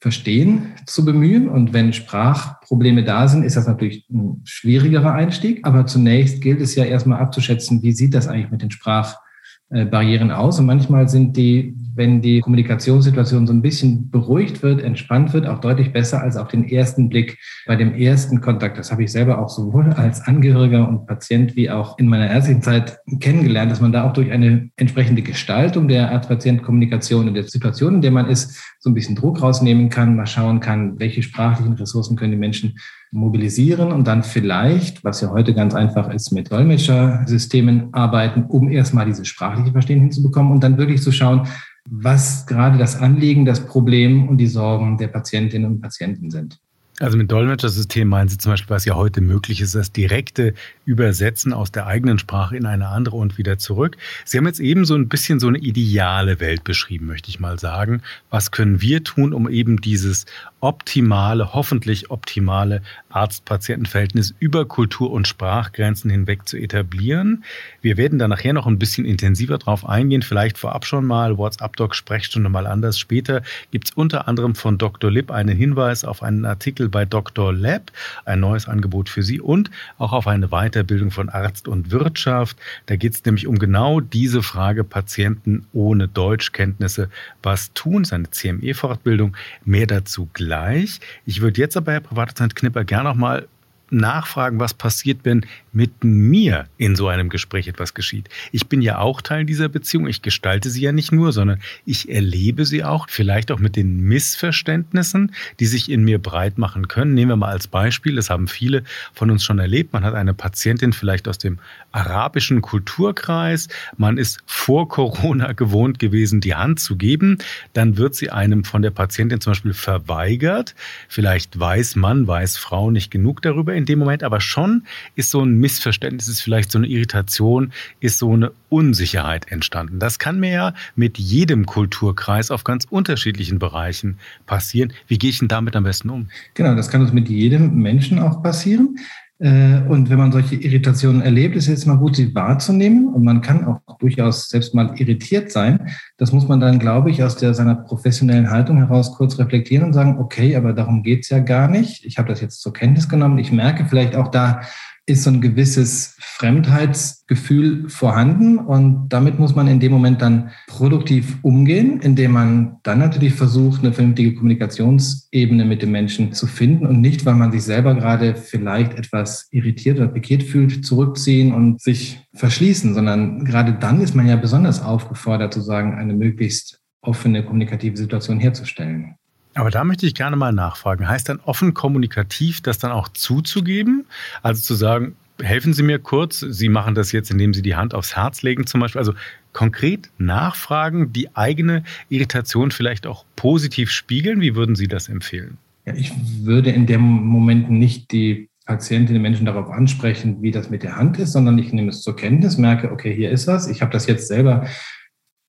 Verstehen 0.00 0.72
zu 0.86 1.04
bemühen. 1.04 1.46
Und 1.46 1.74
wenn 1.74 1.92
Sprachprobleme 1.92 3.04
da 3.04 3.28
sind, 3.28 3.42
ist 3.42 3.58
das 3.58 3.66
natürlich 3.66 4.08
ein 4.08 4.40
schwierigerer 4.44 5.12
Einstieg. 5.12 5.60
Aber 5.64 5.84
zunächst 5.84 6.40
gilt 6.40 6.62
es 6.62 6.74
ja 6.74 6.84
erstmal 6.84 7.20
abzuschätzen, 7.20 7.82
wie 7.82 7.92
sieht 7.92 8.14
das 8.14 8.28
eigentlich 8.28 8.50
mit 8.50 8.62
den 8.62 8.70
Sprachbarrieren 8.70 10.30
aus. 10.30 10.58
Und 10.58 10.64
manchmal 10.64 11.06
sind 11.10 11.36
die 11.36 11.74
wenn 11.98 12.22
die 12.22 12.40
Kommunikationssituation 12.40 13.46
so 13.46 13.52
ein 13.52 13.60
bisschen 13.60 14.10
beruhigt 14.10 14.62
wird, 14.62 14.80
entspannt 14.80 15.34
wird, 15.34 15.46
auch 15.46 15.60
deutlich 15.60 15.92
besser 15.92 16.22
als 16.22 16.36
auf 16.36 16.48
den 16.48 16.66
ersten 16.66 17.08
Blick 17.08 17.38
bei 17.66 17.76
dem 17.76 17.92
ersten 17.92 18.40
Kontakt. 18.40 18.78
Das 18.78 18.90
habe 18.90 19.04
ich 19.04 19.12
selber 19.12 19.38
auch 19.38 19.50
sowohl 19.50 19.92
als 19.96 20.22
Angehöriger 20.22 20.88
und 20.88 21.06
Patient 21.06 21.56
wie 21.56 21.68
auch 21.68 21.98
in 21.98 22.08
meiner 22.08 22.30
ärztlichen 22.30 22.62
Zeit 22.62 23.00
kennengelernt, 23.20 23.70
dass 23.70 23.80
man 23.80 23.92
da 23.92 24.08
auch 24.08 24.12
durch 24.12 24.30
eine 24.30 24.70
entsprechende 24.76 25.22
Gestaltung 25.22 25.88
der 25.88 26.10
Arzt-Patient-Kommunikation 26.12 27.28
in 27.28 27.34
der 27.34 27.44
Situation, 27.44 27.96
in 27.96 28.02
der 28.02 28.12
man 28.12 28.30
ist, 28.30 28.58
so 28.78 28.88
ein 28.88 28.94
bisschen 28.94 29.16
Druck 29.16 29.42
rausnehmen 29.42 29.90
kann, 29.90 30.16
mal 30.16 30.26
schauen 30.26 30.60
kann, 30.60 30.98
welche 31.00 31.22
sprachlichen 31.22 31.74
Ressourcen 31.74 32.16
können 32.16 32.32
die 32.32 32.38
Menschen 32.38 32.78
mobilisieren 33.10 33.90
und 33.90 34.06
dann 34.06 34.22
vielleicht, 34.22 35.02
was 35.02 35.20
ja 35.20 35.30
heute 35.30 35.54
ganz 35.54 35.74
einfach 35.74 36.12
ist, 36.12 36.30
mit 36.30 36.52
Dolmetschersystemen 36.52 37.92
arbeiten, 37.92 38.44
um 38.44 38.70
erstmal 38.70 39.06
dieses 39.06 39.26
sprachliche 39.28 39.72
Verstehen 39.72 40.00
hinzubekommen 40.00 40.52
und 40.52 40.62
dann 40.62 40.76
wirklich 40.76 41.02
zu 41.02 41.10
schauen, 41.10 41.48
was 41.90 42.46
gerade 42.46 42.78
das 42.78 42.96
Anliegen, 42.96 43.44
das 43.44 43.66
Problem 43.66 44.28
und 44.28 44.38
die 44.38 44.46
Sorgen 44.46 44.98
der 44.98 45.08
Patientinnen 45.08 45.70
und 45.70 45.80
Patienten 45.80 46.30
sind. 46.30 46.60
Also 47.00 47.16
mit 47.16 47.30
Dolmetschersystem 47.30 48.08
meinen 48.08 48.28
Sie 48.28 48.38
zum 48.38 48.52
Beispiel, 48.52 48.74
was 48.74 48.84
ja 48.84 48.96
heute 48.96 49.20
möglich 49.20 49.60
ist, 49.60 49.76
das 49.76 49.92
direkte 49.92 50.54
Übersetzen 50.84 51.52
aus 51.52 51.70
der 51.70 51.86
eigenen 51.86 52.18
Sprache 52.18 52.56
in 52.56 52.66
eine 52.66 52.88
andere 52.88 53.16
und 53.16 53.38
wieder 53.38 53.56
zurück. 53.56 53.96
Sie 54.24 54.36
haben 54.36 54.46
jetzt 54.46 54.58
eben 54.58 54.84
so 54.84 54.96
ein 54.96 55.08
bisschen 55.08 55.38
so 55.38 55.46
eine 55.46 55.58
ideale 55.58 56.40
Welt 56.40 56.64
beschrieben, 56.64 57.06
möchte 57.06 57.28
ich 57.28 57.38
mal 57.38 57.58
sagen. 57.58 58.02
Was 58.30 58.50
können 58.50 58.82
wir 58.82 59.04
tun, 59.04 59.32
um 59.32 59.48
eben 59.48 59.80
dieses 59.80 60.26
optimale, 60.60 61.54
hoffentlich 61.54 62.10
optimale 62.10 62.82
Arzt-Patienten-Verhältnis 63.10 64.34
über 64.38 64.66
Kultur- 64.66 65.10
und 65.10 65.28
Sprachgrenzen 65.28 66.10
hinweg 66.10 66.48
zu 66.48 66.56
etablieren? 66.56 67.44
Wir 67.80 67.96
werden 67.96 68.18
da 68.18 68.28
nachher 68.28 68.52
noch 68.52 68.66
ein 68.66 68.78
bisschen 68.78 69.04
intensiver 69.04 69.58
drauf 69.58 69.88
eingehen. 69.88 70.22
Vielleicht 70.22 70.58
vorab 70.58 70.84
schon 70.84 71.06
mal 71.06 71.38
WhatsApp-Doc-Sprechstunde 71.38 72.48
mal 72.48 72.66
anders. 72.66 72.98
Später 72.98 73.42
gibt's 73.70 73.92
unter 73.92 74.28
anderem 74.28 74.54
von 74.54 74.78
Dr. 74.78 75.10
Lipp 75.10 75.30
einen 75.30 75.56
Hinweis 75.56 76.04
auf 76.04 76.22
einen 76.22 76.44
Artikel 76.44 76.88
bei 76.88 77.04
Dr. 77.04 77.52
Lab, 77.52 77.92
ein 78.24 78.40
neues 78.40 78.68
Angebot 78.68 79.08
für 79.08 79.22
Sie 79.22 79.40
und 79.40 79.70
auch 79.98 80.12
auf 80.12 80.26
eine 80.26 80.48
Weiterbildung 80.48 81.10
von 81.10 81.28
Arzt 81.28 81.68
und 81.68 81.90
Wirtschaft. 81.90 82.56
Da 82.86 82.96
geht 82.96 83.14
es 83.14 83.24
nämlich 83.24 83.46
um 83.46 83.58
genau 83.58 84.00
diese 84.00 84.42
Frage 84.42 84.84
Patienten 84.84 85.66
ohne 85.72 86.08
Deutschkenntnisse. 86.08 87.10
Was 87.42 87.72
tun? 87.72 88.04
Seine 88.04 88.30
CME-Fortbildung. 88.30 89.36
Mehr 89.64 89.86
dazu 89.86 90.28
gleich. 90.32 91.00
Ich 91.24 91.40
würde 91.40 91.60
jetzt 91.60 91.76
aber, 91.76 91.92
Herr 91.92 92.00
Privatdozent 92.00 92.56
Knipper, 92.56 92.84
gerne 92.84 92.97
noch 93.02 93.14
mal 93.14 93.48
nachfragen, 93.90 94.60
was 94.60 94.74
passiert, 94.74 95.20
wenn 95.24 95.46
mit 95.72 96.04
mir 96.04 96.66
in 96.76 96.96
so 96.96 97.08
einem 97.08 97.28
Gespräch 97.28 97.68
etwas 97.68 97.94
geschieht. 97.94 98.28
Ich 98.52 98.66
bin 98.66 98.82
ja 98.82 98.98
auch 98.98 99.20
Teil 99.20 99.44
dieser 99.44 99.68
Beziehung. 99.68 100.06
Ich 100.06 100.22
gestalte 100.22 100.70
sie 100.70 100.82
ja 100.82 100.92
nicht 100.92 101.12
nur, 101.12 101.32
sondern 101.32 101.60
ich 101.84 102.08
erlebe 102.08 102.64
sie 102.64 102.84
auch, 102.84 103.08
vielleicht 103.08 103.50
auch 103.50 103.58
mit 103.58 103.76
den 103.76 104.00
Missverständnissen, 104.00 105.32
die 105.60 105.66
sich 105.66 105.90
in 105.90 106.04
mir 106.04 106.18
breit 106.18 106.58
machen 106.58 106.88
können. 106.88 107.14
Nehmen 107.14 107.30
wir 107.30 107.36
mal 107.36 107.50
als 107.50 107.68
Beispiel, 107.68 108.16
das 108.16 108.30
haben 108.30 108.48
viele 108.48 108.84
von 109.12 109.30
uns 109.30 109.44
schon 109.44 109.58
erlebt. 109.58 109.92
Man 109.92 110.04
hat 110.04 110.14
eine 110.14 110.34
Patientin 110.34 110.92
vielleicht 110.92 111.28
aus 111.28 111.38
dem 111.38 111.58
arabischen 111.92 112.62
Kulturkreis. 112.62 113.68
Man 113.96 114.18
ist 114.18 114.40
vor 114.46 114.88
Corona 114.88 115.52
gewohnt 115.52 115.98
gewesen, 115.98 116.40
die 116.40 116.54
Hand 116.54 116.80
zu 116.80 116.96
geben. 116.96 117.38
Dann 117.72 117.96
wird 117.96 118.14
sie 118.14 118.30
einem 118.30 118.64
von 118.64 118.82
der 118.82 118.90
Patientin 118.90 119.40
zum 119.40 119.52
Beispiel 119.52 119.74
verweigert. 119.74 120.74
Vielleicht 121.08 121.58
weiß 121.58 121.96
Mann, 121.96 122.26
weiß 122.26 122.56
Frau 122.56 122.90
nicht 122.90 123.10
genug 123.10 123.42
darüber 123.42 123.74
in 123.74 123.84
dem 123.84 123.98
Moment, 123.98 124.22
aber 124.22 124.40
schon 124.40 124.84
ist 125.14 125.30
so 125.30 125.42
ein 125.42 125.58
Missverständnis, 125.68 126.28
ist 126.28 126.40
vielleicht 126.40 126.70
so 126.70 126.78
eine 126.78 126.86
Irritation, 126.86 127.72
ist 128.00 128.18
so 128.18 128.32
eine 128.32 128.52
Unsicherheit 128.70 129.52
entstanden. 129.52 129.98
Das 129.98 130.18
kann 130.18 130.40
mir 130.40 130.50
ja 130.50 130.74
mit 130.96 131.18
jedem 131.18 131.66
Kulturkreis 131.66 132.50
auf 132.50 132.64
ganz 132.64 132.86
unterschiedlichen 132.88 133.58
Bereichen 133.58 134.16
passieren. 134.46 134.94
Wie 135.08 135.18
gehe 135.18 135.28
ich 135.28 135.40
denn 135.40 135.48
damit 135.48 135.76
am 135.76 135.84
besten 135.84 136.08
um? 136.08 136.28
Genau, 136.54 136.74
das 136.74 136.88
kann 136.88 137.02
uns 137.02 137.12
mit 137.12 137.28
jedem 137.28 137.74
Menschen 137.74 138.18
auch 138.18 138.42
passieren. 138.42 138.96
Äh, 139.40 139.82
und 139.86 140.08
wenn 140.08 140.16
man 140.16 140.32
solche 140.32 140.54
Irritationen 140.54 141.20
erlebt, 141.20 141.54
ist 141.54 141.64
es 141.64 141.68
jetzt 141.68 141.86
mal 141.86 141.98
gut, 141.98 142.16
sie 142.16 142.34
wahrzunehmen. 142.34 143.12
Und 143.12 143.24
man 143.24 143.42
kann 143.42 143.66
auch 143.66 143.98
durchaus 143.98 144.48
selbst 144.48 144.74
mal 144.74 144.94
irritiert 144.96 145.52
sein. 145.52 145.90
Das 146.16 146.32
muss 146.32 146.48
man 146.48 146.60
dann, 146.60 146.78
glaube 146.78 147.10
ich, 147.10 147.22
aus 147.22 147.36
der, 147.36 147.52
seiner 147.52 147.74
professionellen 147.74 148.50
Haltung 148.50 148.78
heraus 148.78 149.14
kurz 149.14 149.38
reflektieren 149.38 149.84
und 149.84 149.92
sagen, 149.92 150.16
okay, 150.18 150.56
aber 150.56 150.72
darum 150.72 151.02
geht's 151.02 151.28
ja 151.28 151.40
gar 151.40 151.68
nicht. 151.68 152.06
Ich 152.06 152.16
habe 152.16 152.28
das 152.28 152.40
jetzt 152.40 152.62
zur 152.62 152.72
Kenntnis 152.72 153.06
genommen. 153.06 153.36
Ich 153.36 153.52
merke 153.52 153.84
vielleicht 153.84 154.16
auch 154.16 154.28
da, 154.28 154.62
ist 155.08 155.22
so 155.22 155.30
ein 155.30 155.40
gewisses 155.40 156.16
Fremdheitsgefühl 156.18 157.88
vorhanden 157.88 158.58
und 158.58 159.08
damit 159.08 159.38
muss 159.38 159.54
man 159.54 159.66
in 159.66 159.80
dem 159.80 159.90
Moment 159.90 160.20
dann 160.20 160.50
produktiv 160.66 161.38
umgehen, 161.42 162.00
indem 162.00 162.32
man 162.32 162.76
dann 162.82 162.98
natürlich 162.98 163.34
versucht, 163.34 163.82
eine 163.82 163.92
vernünftige 163.92 164.34
Kommunikationsebene 164.34 165.64
mit 165.64 165.82
dem 165.82 165.92
Menschen 165.92 166.32
zu 166.32 166.46
finden 166.46 166.86
und 166.86 167.00
nicht, 167.00 167.24
weil 167.24 167.34
man 167.34 167.50
sich 167.52 167.62
selber 167.62 167.94
gerade 167.94 168.34
vielleicht 168.34 168.94
etwas 168.94 169.48
irritiert 169.50 169.98
oder 169.98 170.08
pikiert 170.08 170.42
fühlt, 170.42 170.84
zurückziehen 170.84 171.52
und 171.52 171.80
sich 171.80 172.20
verschließen, 172.34 172.94
sondern 172.94 173.44
gerade 173.44 173.72
dann 173.72 174.00
ist 174.00 174.14
man 174.14 174.28
ja 174.28 174.36
besonders 174.36 174.82
aufgefordert 174.82 175.54
zu 175.54 175.62
sagen, 175.62 175.94
eine 175.94 176.12
möglichst 176.12 176.80
offene 177.00 177.44
kommunikative 177.44 177.96
Situation 177.96 178.40
herzustellen. 178.40 179.14
Aber 179.58 179.70
da 179.70 179.82
möchte 179.82 180.06
ich 180.06 180.14
gerne 180.14 180.36
mal 180.36 180.52
nachfragen. 180.52 181.08
Heißt 181.08 181.28
dann 181.28 181.40
offen 181.40 181.74
kommunikativ, 181.74 182.60
das 182.60 182.78
dann 182.78 182.92
auch 182.92 183.08
zuzugeben? 183.08 184.06
Also 184.40 184.62
zu 184.62 184.74
sagen, 184.74 185.16
helfen 185.42 185.72
Sie 185.72 185.82
mir 185.82 185.98
kurz, 185.98 186.38
Sie 186.38 186.68
machen 186.68 186.94
das 186.94 187.10
jetzt, 187.10 187.32
indem 187.32 187.52
Sie 187.52 187.62
die 187.62 187.74
Hand 187.74 187.92
aufs 187.92 188.14
Herz 188.14 188.42
legen 188.42 188.66
zum 188.66 188.80
Beispiel. 188.80 189.00
Also 189.00 189.14
konkret 189.52 190.10
nachfragen, 190.18 191.12
die 191.12 191.34
eigene 191.34 191.82
Irritation 192.08 192.70
vielleicht 192.70 193.04
auch 193.04 193.24
positiv 193.34 193.90
spiegeln. 193.90 194.40
Wie 194.40 194.54
würden 194.54 194.76
Sie 194.76 194.86
das 194.86 195.08
empfehlen? 195.08 195.58
Ja, 195.86 195.94
ich 195.94 196.12
würde 196.42 196.70
in 196.70 196.86
dem 196.86 197.00
Moment 197.00 197.68
nicht 197.68 198.12
die 198.12 198.50
Patienten, 198.64 199.12
die 199.12 199.18
Menschen 199.18 199.46
darauf 199.46 199.70
ansprechen, 199.70 200.40
wie 200.40 200.52
das 200.52 200.70
mit 200.70 200.84
der 200.84 200.94
Hand 200.94 201.18
ist, 201.18 201.32
sondern 201.32 201.58
ich 201.58 201.72
nehme 201.72 201.88
es 201.88 202.02
zur 202.02 202.14
Kenntnis, 202.14 202.58
merke, 202.58 202.92
okay, 202.92 203.12
hier 203.12 203.30
ist 203.32 203.48
was. 203.48 203.66
Ich 203.66 203.82
habe 203.82 203.90
das 203.90 204.06
jetzt 204.06 204.28
selber 204.28 204.68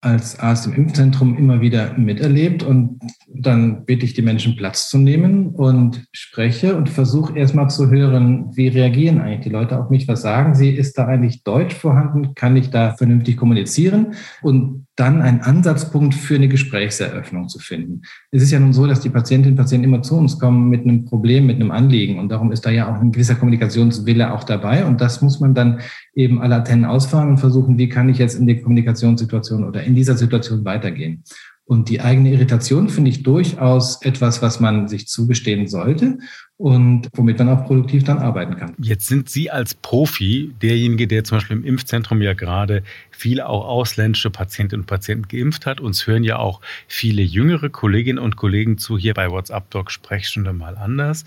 als 0.01 0.39
Arzt 0.39 0.65
im 0.65 0.74
Impfzentrum 0.74 1.38
immer 1.38 1.60
wieder 1.60 1.98
miterlebt 1.98 2.63
und 2.63 3.00
dann 3.27 3.86
bitte 3.86 4.06
ich 4.06 4.13
die 4.13 4.22
Menschen 4.22 4.56
Platz 4.56 4.89
zu 4.89 4.98
nehmen 4.98 5.50
und 5.50 6.06
spreche 6.13 6.75
und 6.75 6.89
versuche 6.89 7.38
erstmal 7.38 7.70
zu 7.70 7.89
hören, 7.89 8.56
wie 8.56 8.70
reagieren 8.70 9.20
eigentlich 9.20 9.41
die 9.41 9.50
Leute 9.50 9.77
auf 9.77 9.89
mich, 9.89 10.08
was 10.08 10.22
sagen 10.22 10.56
sie, 10.56 10.70
ist 10.70 10.98
da 10.98 11.06
eigentlich 11.06 11.44
Deutsch 11.44 11.75
vorhanden, 11.75 12.34
kann 12.34 12.56
ich 12.56 12.70
da 12.70 12.96
vernünftig 12.96 13.36
kommunizieren 13.36 14.13
und 14.41 14.88
dann 15.00 15.22
einen 15.22 15.39
Ansatzpunkt 15.39 16.13
für 16.13 16.36
eine 16.36 16.50
Gesprächseröffnung 16.50 17.48
zu 17.48 17.60
finden. 17.60 18.01
Es 18.32 18.44
ist 18.44 18.51
ja 18.51 18.60
nun 18.60 18.74
so, 18.74 18.86
dass 18.86 19.00
die 19.00 19.10
Patientinnen 19.10 19.58
und 19.58 19.63
Patienten 19.63 19.86
immer 19.86 20.01
zu 20.01 20.18
uns 20.18 20.38
kommen 20.38 20.68
mit 20.70 20.84
einem 20.84 21.06
Problem, 21.06 21.46
mit 21.46 21.56
einem 21.56 21.72
Anliegen. 21.72 22.20
Und 22.20 22.29
darum 22.29 22.51
ist 22.51 22.65
da 22.65 22.70
ja 22.70 22.94
auch 22.94 23.00
ein 23.00 23.13
gewisser 23.13 23.36
Kommunikationswille 23.36 24.34
auch 24.34 24.44
dabei. 24.44 24.84
Und 24.84 25.00
das 25.00 25.22
muss 25.22 25.39
man 25.39 25.53
dann 25.53 25.79
eben 26.20 26.42
alle 26.42 26.56
Antennen 26.56 26.86
ausfahren 26.86 27.30
und 27.30 27.38
versuchen, 27.38 27.78
wie 27.78 27.88
kann 27.88 28.10
ich 28.10 28.18
jetzt 28.18 28.36
in 28.36 28.46
der 28.46 28.62
Kommunikationssituation 28.62 29.64
oder 29.64 29.84
in 29.84 29.96
dieser 29.96 30.18
Situation 30.18 30.66
weitergehen. 30.66 31.24
Und 31.64 31.88
die 31.90 32.02
eigene 32.02 32.34
Irritation 32.34 32.90
finde 32.90 33.12
ich 33.12 33.22
durchaus 33.22 34.02
etwas, 34.02 34.42
was 34.42 34.60
man 34.60 34.88
sich 34.88 35.08
zugestehen 35.08 35.68
sollte 35.68 36.18
und 36.58 37.08
womit 37.14 37.38
man 37.38 37.50
auch 37.50 37.64
produktiv 37.64 38.04
dann 38.04 38.18
arbeiten 38.18 38.58
kann. 38.58 38.74
Jetzt 38.80 39.06
sind 39.06 39.30
Sie 39.30 39.52
als 39.52 39.76
Profi 39.76 40.52
derjenige, 40.64 41.08
der 41.08 41.24
zum 41.24 41.38
Beispiel 41.38 41.58
im 41.58 41.64
Impfzentrum 41.64 42.24
ja 42.24 42.34
gerade 42.34 42.84
viele 43.12 43.48
auch 43.48 43.66
ausländische 43.66 44.32
Patientinnen 44.32 44.82
und 44.82 44.88
Patienten 44.88 45.28
geimpft 45.28 45.68
hat. 45.68 45.80
Uns 45.80 46.08
hören 46.08 46.24
ja 46.24 46.40
auch 46.40 46.60
viele 46.88 47.22
jüngere 47.22 47.70
Kolleginnen 47.70 48.20
und 48.20 48.36
Kollegen 48.36 48.80
zu 48.80 48.98
hier 48.98 49.14
bei 49.14 49.30
WhatsApp 49.30 49.70
Doc 49.70 49.92
Sprechstunde 49.92 50.54
mal 50.54 50.76
anders. 50.76 51.24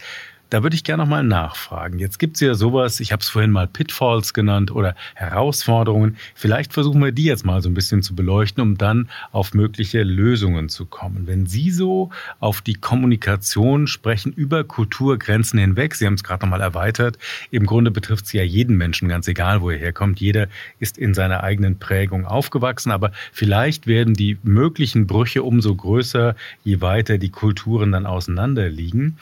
Da 0.52 0.62
würde 0.62 0.76
ich 0.76 0.84
gerne 0.84 1.02
nochmal 1.02 1.24
nachfragen. 1.24 1.98
Jetzt 1.98 2.18
gibt 2.18 2.36
es 2.36 2.42
ja 2.42 2.52
sowas, 2.52 3.00
ich 3.00 3.10
habe 3.10 3.22
es 3.22 3.30
vorhin 3.30 3.52
mal 3.52 3.66
Pitfalls 3.66 4.34
genannt 4.34 4.70
oder 4.70 4.94
Herausforderungen. 5.14 6.18
Vielleicht 6.34 6.74
versuchen 6.74 7.02
wir 7.02 7.10
die 7.10 7.24
jetzt 7.24 7.46
mal 7.46 7.62
so 7.62 7.70
ein 7.70 7.74
bisschen 7.74 8.02
zu 8.02 8.14
beleuchten, 8.14 8.60
um 8.60 8.76
dann 8.76 9.08
auf 9.30 9.54
mögliche 9.54 10.02
Lösungen 10.02 10.68
zu 10.68 10.84
kommen. 10.84 11.26
Wenn 11.26 11.46
Sie 11.46 11.70
so 11.70 12.10
auf 12.38 12.60
die 12.60 12.74
Kommunikation 12.74 13.86
sprechen 13.86 14.30
über 14.30 14.62
Kulturgrenzen 14.62 15.58
hinweg, 15.58 15.94
Sie 15.94 16.04
haben 16.04 16.14
es 16.14 16.22
gerade 16.22 16.44
nochmal 16.44 16.60
erweitert, 16.60 17.16
im 17.50 17.64
Grunde 17.64 17.90
betrifft 17.90 18.26
es 18.26 18.34
ja 18.34 18.42
jeden 18.42 18.76
Menschen, 18.76 19.08
ganz 19.08 19.28
egal, 19.28 19.62
wo 19.62 19.70
er 19.70 19.78
herkommt. 19.78 20.20
Jeder 20.20 20.48
ist 20.78 20.98
in 20.98 21.14
seiner 21.14 21.44
eigenen 21.44 21.78
Prägung 21.78 22.26
aufgewachsen, 22.26 22.90
aber 22.90 23.12
vielleicht 23.32 23.86
werden 23.86 24.12
die 24.12 24.36
möglichen 24.42 25.06
Brüche 25.06 25.44
umso 25.44 25.74
größer, 25.74 26.36
je 26.62 26.82
weiter 26.82 27.16
die 27.16 27.30
Kulturen 27.30 27.90
dann 27.92 28.04
auseinander 28.04 28.68
liegen. 28.68 29.16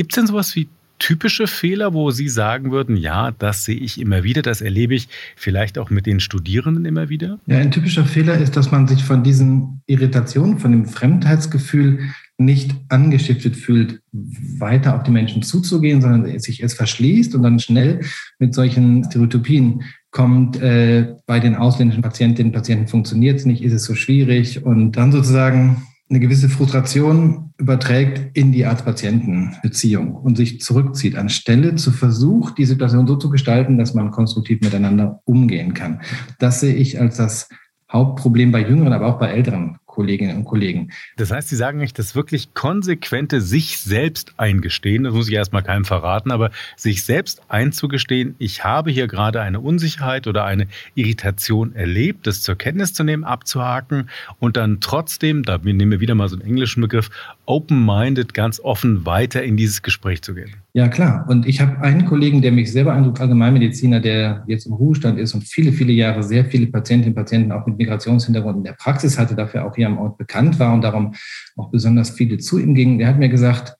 Gibt 0.00 0.12
es 0.12 0.16
denn 0.16 0.26
sowas 0.26 0.56
wie 0.56 0.66
typische 0.98 1.46
Fehler, 1.46 1.92
wo 1.92 2.10
Sie 2.10 2.30
sagen 2.30 2.70
würden, 2.70 2.96
ja, 2.96 3.32
das 3.32 3.66
sehe 3.66 3.76
ich 3.76 4.00
immer 4.00 4.22
wieder, 4.22 4.40
das 4.40 4.62
erlebe 4.62 4.94
ich 4.94 5.08
vielleicht 5.36 5.76
auch 5.76 5.90
mit 5.90 6.06
den 6.06 6.20
Studierenden 6.20 6.86
immer 6.86 7.10
wieder? 7.10 7.38
Ja, 7.44 7.58
ein 7.58 7.70
typischer 7.70 8.06
Fehler 8.06 8.38
ist, 8.38 8.56
dass 8.56 8.70
man 8.70 8.88
sich 8.88 9.04
von 9.04 9.22
diesen 9.22 9.82
Irritationen, 9.86 10.58
von 10.58 10.72
dem 10.72 10.86
Fremdheitsgefühl 10.86 11.98
nicht 12.38 12.74
angestiftet 12.88 13.56
fühlt, 13.56 14.00
weiter 14.10 14.96
auf 14.96 15.02
die 15.02 15.10
Menschen 15.10 15.42
zuzugehen, 15.42 16.00
sondern 16.00 16.38
sich 16.38 16.62
erst 16.62 16.78
verschließt 16.78 17.34
und 17.34 17.42
dann 17.42 17.58
schnell 17.58 18.00
mit 18.38 18.54
solchen 18.54 19.04
Stereotypien 19.04 19.82
kommt, 20.12 20.62
äh, 20.62 21.14
bei 21.26 21.40
den 21.40 21.56
ausländischen 21.56 22.00
Patientinnen 22.00 22.52
und 22.52 22.56
Patienten 22.56 22.88
funktioniert 22.88 23.38
es 23.38 23.44
nicht, 23.44 23.62
ist 23.62 23.74
es 23.74 23.84
so 23.84 23.94
schwierig 23.94 24.64
und 24.64 24.92
dann 24.92 25.12
sozusagen 25.12 25.82
eine 26.08 26.20
gewisse 26.20 26.48
Frustration 26.48 27.49
überträgt 27.60 28.36
in 28.36 28.52
die 28.52 28.64
Arzt-Patienten-Beziehung 28.64 30.14
und 30.16 30.36
sich 30.36 30.60
zurückzieht, 30.60 31.14
anstelle 31.14 31.76
zu 31.76 31.92
versuchen, 31.92 32.54
die 32.56 32.64
Situation 32.64 33.06
so 33.06 33.16
zu 33.16 33.30
gestalten, 33.30 33.78
dass 33.78 33.94
man 33.94 34.10
konstruktiv 34.10 34.60
miteinander 34.62 35.20
umgehen 35.24 35.74
kann. 35.74 36.00
Das 36.38 36.60
sehe 36.60 36.74
ich 36.74 36.98
als 36.98 37.18
das 37.18 37.48
Hauptproblem 37.92 38.52
bei 38.52 38.60
jüngeren, 38.60 38.92
aber 38.92 39.06
auch 39.06 39.18
bei 39.18 39.28
älteren 39.28 39.78
Kolleginnen 39.90 40.36
und 40.36 40.44
Kollegen. 40.44 40.92
Das 41.16 41.32
heißt, 41.32 41.48
Sie 41.48 41.56
sagen 41.56 41.78
nicht, 41.78 41.98
das 41.98 42.14
wirklich 42.14 42.54
konsequente 42.54 43.40
sich 43.40 43.78
selbst 43.78 44.32
eingestehen, 44.36 45.02
das 45.02 45.12
muss 45.12 45.28
ich 45.28 45.34
erstmal 45.34 45.64
keinem 45.64 45.84
verraten, 45.84 46.30
aber 46.30 46.50
sich 46.76 47.04
selbst 47.04 47.42
einzugestehen, 47.48 48.36
ich 48.38 48.64
habe 48.64 48.90
hier 48.92 49.08
gerade 49.08 49.40
eine 49.40 49.58
Unsicherheit 49.58 50.28
oder 50.28 50.44
eine 50.44 50.68
Irritation 50.94 51.74
erlebt, 51.74 52.28
das 52.28 52.42
zur 52.42 52.54
Kenntnis 52.54 52.94
zu 52.94 53.02
nehmen, 53.02 53.24
abzuhaken 53.24 54.08
und 54.38 54.56
dann 54.56 54.80
trotzdem, 54.80 55.42
da 55.42 55.58
nehmen 55.58 55.90
wir 55.90 56.00
wieder 56.00 56.14
mal 56.14 56.28
so 56.28 56.36
einen 56.36 56.46
englischen 56.46 56.80
Begriff, 56.80 57.10
open-minded, 57.50 58.32
ganz 58.32 58.60
offen 58.60 59.04
weiter 59.04 59.42
in 59.42 59.56
dieses 59.56 59.82
Gespräch 59.82 60.22
zu 60.22 60.34
gehen. 60.34 60.54
Ja, 60.72 60.86
klar. 60.86 61.26
Und 61.28 61.46
ich 61.46 61.60
habe 61.60 61.80
einen 61.80 62.06
Kollegen, 62.06 62.42
der 62.42 62.52
mich 62.52 62.70
sehr 62.70 62.84
beeindruckt, 62.84 63.20
Allgemeinmediziner, 63.20 63.98
der 63.98 64.44
jetzt 64.46 64.66
im 64.66 64.74
Ruhestand 64.74 65.18
ist 65.18 65.34
und 65.34 65.42
viele, 65.42 65.72
viele 65.72 65.92
Jahre 65.92 66.22
sehr 66.22 66.44
viele 66.44 66.68
Patientinnen 66.68 67.12
und 67.12 67.16
Patienten 67.16 67.50
auch 67.50 67.66
mit 67.66 67.76
Migrationshintergrund 67.76 68.58
in 68.58 68.64
der 68.64 68.74
Praxis 68.74 69.18
hatte, 69.18 69.34
dafür 69.34 69.66
auch 69.66 69.74
hier 69.74 69.88
am 69.88 69.98
Ort 69.98 70.16
bekannt 70.16 70.60
war 70.60 70.72
und 70.72 70.82
darum 70.82 71.14
auch 71.56 71.70
besonders 71.70 72.10
viele 72.10 72.38
zu 72.38 72.60
ihm 72.60 72.76
gingen. 72.76 72.98
Der 72.98 73.08
hat 73.08 73.18
mir 73.18 73.28
gesagt, 73.28 73.74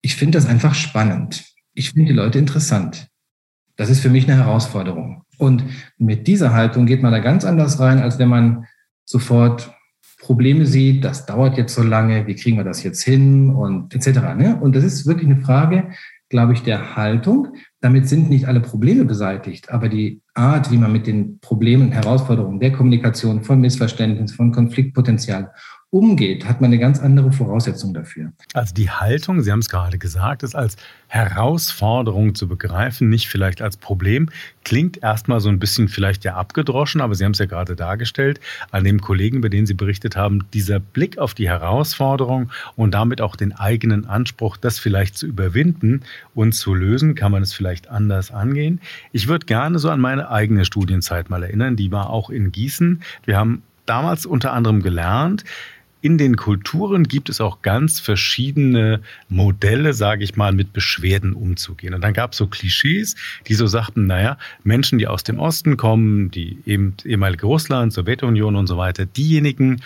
ich 0.00 0.16
finde 0.16 0.36
das 0.36 0.46
einfach 0.46 0.74
spannend. 0.74 1.44
Ich 1.74 1.92
finde 1.92 2.08
die 2.08 2.16
Leute 2.18 2.40
interessant. 2.40 3.06
Das 3.76 3.88
ist 3.88 4.00
für 4.00 4.10
mich 4.10 4.28
eine 4.28 4.44
Herausforderung. 4.44 5.22
Und 5.38 5.64
mit 5.96 6.26
dieser 6.26 6.52
Haltung 6.52 6.86
geht 6.86 7.02
man 7.02 7.12
da 7.12 7.20
ganz 7.20 7.44
anders 7.44 7.78
rein, 7.78 8.00
als 8.00 8.18
wenn 8.18 8.28
man 8.28 8.66
sofort 9.04 9.72
Probleme 10.22 10.66
sieht, 10.66 11.04
das 11.04 11.26
dauert 11.26 11.58
jetzt 11.58 11.74
so 11.74 11.82
lange, 11.82 12.26
wie 12.28 12.36
kriegen 12.36 12.56
wir 12.56 12.64
das 12.64 12.82
jetzt 12.84 13.02
hin 13.02 13.50
und 13.50 13.92
etc. 13.94 14.20
Ne? 14.36 14.56
Und 14.60 14.76
das 14.76 14.84
ist 14.84 15.04
wirklich 15.04 15.28
eine 15.28 15.40
Frage, 15.40 15.90
glaube 16.28 16.52
ich, 16.52 16.62
der 16.62 16.96
Haltung. 16.96 17.48
Damit 17.80 18.08
sind 18.08 18.30
nicht 18.30 18.46
alle 18.46 18.60
Probleme 18.60 19.04
beseitigt, 19.04 19.70
aber 19.70 19.88
die 19.88 20.22
Art, 20.34 20.70
wie 20.70 20.78
man 20.78 20.92
mit 20.92 21.08
den 21.08 21.40
Problemen 21.40 21.90
Herausforderungen 21.90 22.60
der 22.60 22.72
Kommunikation, 22.72 23.42
von 23.42 23.60
Missverständnis, 23.60 24.32
von 24.32 24.52
Konfliktpotenzial 24.52 25.50
umgeht, 25.92 26.46
hat 26.46 26.62
man 26.62 26.70
eine 26.70 26.78
ganz 26.78 27.00
andere 27.00 27.32
Voraussetzung 27.32 27.92
dafür. 27.92 28.32
Also 28.54 28.72
die 28.72 28.90
Haltung, 28.90 29.42
Sie 29.42 29.52
haben 29.52 29.58
es 29.58 29.68
gerade 29.68 29.98
gesagt, 29.98 30.42
ist 30.42 30.56
als 30.56 30.78
Herausforderung 31.08 32.34
zu 32.34 32.48
begreifen, 32.48 33.10
nicht 33.10 33.28
vielleicht 33.28 33.60
als 33.60 33.76
Problem. 33.76 34.30
Klingt 34.64 35.02
erstmal 35.02 35.40
so 35.40 35.50
ein 35.50 35.58
bisschen 35.58 35.88
vielleicht 35.88 36.24
ja 36.24 36.34
abgedroschen, 36.34 37.02
aber 37.02 37.14
Sie 37.14 37.26
haben 37.26 37.32
es 37.32 37.38
ja 37.38 37.44
gerade 37.44 37.76
dargestellt, 37.76 38.40
an 38.70 38.84
dem 38.84 39.02
Kollegen, 39.02 39.36
über 39.36 39.50
den 39.50 39.66
Sie 39.66 39.74
berichtet 39.74 40.16
haben, 40.16 40.46
dieser 40.54 40.80
Blick 40.80 41.18
auf 41.18 41.34
die 41.34 41.50
Herausforderung 41.50 42.50
und 42.74 42.94
damit 42.94 43.20
auch 43.20 43.36
den 43.36 43.52
eigenen 43.52 44.06
Anspruch, 44.06 44.56
das 44.56 44.78
vielleicht 44.78 45.18
zu 45.18 45.26
überwinden 45.26 46.04
und 46.34 46.52
zu 46.52 46.72
lösen, 46.72 47.14
kann 47.14 47.32
man 47.32 47.42
es 47.42 47.52
vielleicht 47.52 47.90
anders 47.90 48.30
angehen. 48.30 48.80
Ich 49.12 49.28
würde 49.28 49.44
gerne 49.44 49.78
so 49.78 49.90
an 49.90 50.00
meine 50.00 50.30
eigene 50.30 50.64
Studienzeit 50.64 51.28
mal 51.28 51.42
erinnern, 51.42 51.76
die 51.76 51.92
war 51.92 52.08
auch 52.08 52.30
in 52.30 52.50
Gießen. 52.50 53.02
Wir 53.26 53.36
haben 53.36 53.62
damals 53.86 54.26
unter 54.26 54.52
anderem 54.52 54.82
gelernt, 54.82 55.44
in 56.02 56.18
den 56.18 56.36
Kulturen 56.36 57.04
gibt 57.04 57.28
es 57.28 57.40
auch 57.40 57.62
ganz 57.62 58.00
verschiedene 58.00 59.00
Modelle, 59.28 59.94
sage 59.94 60.24
ich 60.24 60.36
mal, 60.36 60.52
mit 60.52 60.72
Beschwerden 60.72 61.32
umzugehen. 61.32 61.94
Und 61.94 62.02
dann 62.02 62.12
gab 62.12 62.32
es 62.32 62.38
so 62.38 62.48
Klischees, 62.48 63.14
die 63.46 63.54
so 63.54 63.68
sagten, 63.68 64.06
naja, 64.06 64.36
Menschen, 64.64 64.98
die 64.98 65.06
aus 65.06 65.22
dem 65.22 65.38
Osten 65.38 65.76
kommen, 65.76 66.30
die 66.32 66.58
eben 66.66 66.96
ehemalige 67.04 67.46
Russland, 67.46 67.92
Sowjetunion 67.92 68.56
und 68.56 68.66
so 68.66 68.76
weiter, 68.76 69.06
diejenigen, 69.06 69.80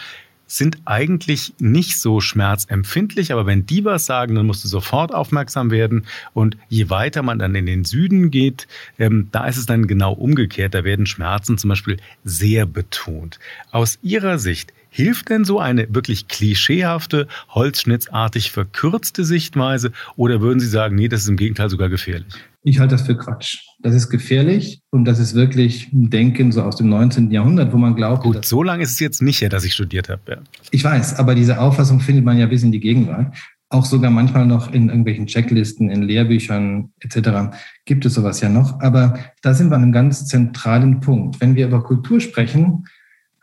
sind 0.47 0.79
eigentlich 0.85 1.55
nicht 1.59 2.01
so 2.01 2.21
schmerzempfindlich, 2.21 3.33
aber 3.33 3.47
wenn 3.47 3.67
die 3.67 3.85
was 3.85 4.07
sagen, 4.07 4.37
dann 4.37 4.47
musst 4.47 4.65
du 4.65 4.69
sofort 4.69 5.13
aufmerksam 5.13 5.71
werden. 5.71 6.07
Und 6.35 6.57
je 6.69 6.89
weiter 6.89 7.23
man 7.23 7.39
dann 7.39 7.55
in 7.55 7.67
den 7.67 7.85
Süden 7.85 8.31
geht, 8.31 8.69
ähm, 8.99 9.29
da 9.33 9.47
ist 9.49 9.57
es 9.57 9.67
dann 9.67 9.87
genau 9.87 10.13
umgekehrt. 10.13 10.73
Da 10.75 10.85
werden 10.85 11.07
Schmerzen 11.07 11.59
zum 11.59 11.69
Beispiel 11.69 11.97
sehr 12.25 12.65
betont. 12.65 13.41
Aus 13.73 13.99
Ihrer 14.03 14.39
Sicht, 14.39 14.73
Hilft 14.97 15.29
denn 15.29 15.45
so 15.45 15.61
eine 15.61 15.95
wirklich 15.95 16.27
klischeehafte, 16.27 17.27
holzschnittsartig 17.51 18.51
verkürzte 18.51 19.27
Sichtweise 19.27 19.93
oder 20.17 20.41
würden 20.41 20.59
Sie 20.59 20.69
sagen, 20.69 20.95
nee, 20.95 21.09
das 21.09 21.21
ist 21.21 21.29
im 21.29 21.37
Gegenteil 21.37 21.69
sogar 21.69 21.91
gefährlich? 21.91 22.33
Ich 22.63 22.79
halte 22.79 22.95
das 22.95 23.03
für 23.03 23.15
Quatsch. 23.15 23.59
Das 23.83 23.95
ist 23.95 24.09
gefährlich 24.09 24.81
und 24.89 25.05
das 25.05 25.19
ist 25.19 25.35
wirklich 25.35 25.93
ein 25.93 26.09
Denken 26.09 26.51
so 26.51 26.63
aus 26.63 26.77
dem 26.77 26.89
19. 26.89 27.31
Jahrhundert, 27.31 27.75
wo 27.75 27.77
man 27.77 27.95
glaubt. 27.95 28.23
Gut, 28.23 28.47
so 28.47 28.63
lange 28.63 28.85
ist 28.85 28.93
es 28.93 28.99
jetzt 28.99 29.21
nicht 29.21 29.43
her, 29.43 29.51
dass 29.51 29.65
ich 29.65 29.75
studiert 29.75 30.09
habe. 30.09 30.23
Ja. 30.29 30.39
Ich 30.71 30.83
weiß, 30.83 31.19
aber 31.19 31.35
diese 31.35 31.61
Auffassung 31.61 32.01
findet 32.01 32.25
man 32.25 32.39
ja 32.39 32.47
bis 32.47 32.63
in 32.63 32.73
die 32.73 32.81
Gegenwart. 32.81 33.37
Auch 33.69 33.85
sogar 33.85 34.11
manchmal 34.11 34.47
noch 34.47 34.73
in 34.73 34.89
irgendwelchen 34.89 35.27
Checklisten, 35.27 35.91
in 35.91 36.05
Lehrbüchern 36.05 36.91
etc. 37.01 37.55
gibt 37.85 38.07
es 38.07 38.15
sowas 38.15 38.41
ja 38.41 38.49
noch. 38.49 38.81
Aber 38.81 39.19
da 39.43 39.53
sind 39.53 39.71
wir 39.71 39.77
an 39.77 39.83
einem 39.83 39.93
ganz 39.93 40.25
zentralen 40.25 41.01
Punkt. 41.01 41.39
Wenn 41.43 41.55
wir 41.55 41.67
über 41.67 41.85
Kultur 41.85 42.19
sprechen, 42.19 42.87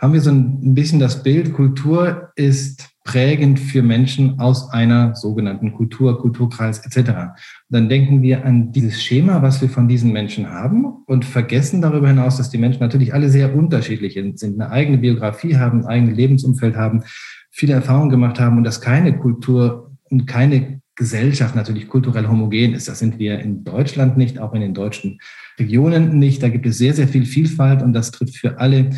haben 0.04 0.12
wir 0.12 0.20
so 0.20 0.32
ein 0.32 0.76
bisschen 0.76 1.00
das 1.00 1.24
Bild, 1.24 1.54
Kultur 1.54 2.34
ist 2.36 2.90
prägend 3.06 3.58
für 3.58 3.82
Menschen 3.82 4.38
aus 4.38 4.70
einer 4.70 5.16
sogenannten 5.16 5.72
Kultur, 5.72 6.20
Kulturkreis 6.20 6.86
etc. 6.86 6.98
Und 6.98 7.38
dann 7.70 7.88
denken 7.88 8.22
wir 8.22 8.44
an 8.44 8.74
dieses 8.74 9.02
Schema, 9.02 9.42
was 9.42 9.62
wir 9.62 9.70
von 9.70 9.88
diesen 9.88 10.12
Menschen 10.12 10.50
haben 10.50 10.84
und 11.06 11.24
vergessen 11.24 11.82
darüber 11.82 12.10
hinaus, 12.10 12.36
dass 12.36 12.50
die 12.50 12.58
Menschen 12.58 12.82
natürlich 12.82 13.14
alle 13.14 13.30
sehr 13.30 13.56
unterschiedlich 13.56 14.16
sind, 14.36 14.60
eine 14.60 14.72
eigene 14.72 14.98
Biografie 14.98 15.56
haben, 15.56 15.84
ein 15.84 15.88
eigenes 15.88 16.18
Lebensumfeld 16.18 16.76
haben, 16.76 17.04
viele 17.50 17.74
Erfahrungen 17.74 18.10
gemacht 18.10 18.42
haben 18.42 18.58
und 18.58 18.66
dass 18.66 18.82
keine 18.82 19.18
Kultur 19.18 19.96
und 20.10 20.28
keine 20.28 20.82
Gesellschaft 20.96 21.56
natürlich 21.56 21.88
kulturell 21.88 22.28
homogen 22.28 22.74
ist. 22.74 22.90
Das 22.90 23.00
sind 23.00 23.20
wir 23.20 23.40
in 23.40 23.64
Deutschland 23.64 24.18
nicht, 24.18 24.38
auch 24.38 24.54
in 24.54 24.60
den 24.60 24.74
deutschen 24.74 25.20
Regionen 25.58 26.20
nicht. 26.20 26.44
Da 26.44 26.50
gibt 26.50 26.66
es 26.66 26.78
sehr, 26.78 26.94
sehr 26.94 27.08
viel 27.08 27.26
Vielfalt 27.26 27.82
und 27.82 27.94
das 27.94 28.12
trifft 28.12 28.36
für 28.36 28.60
alle 28.60 28.90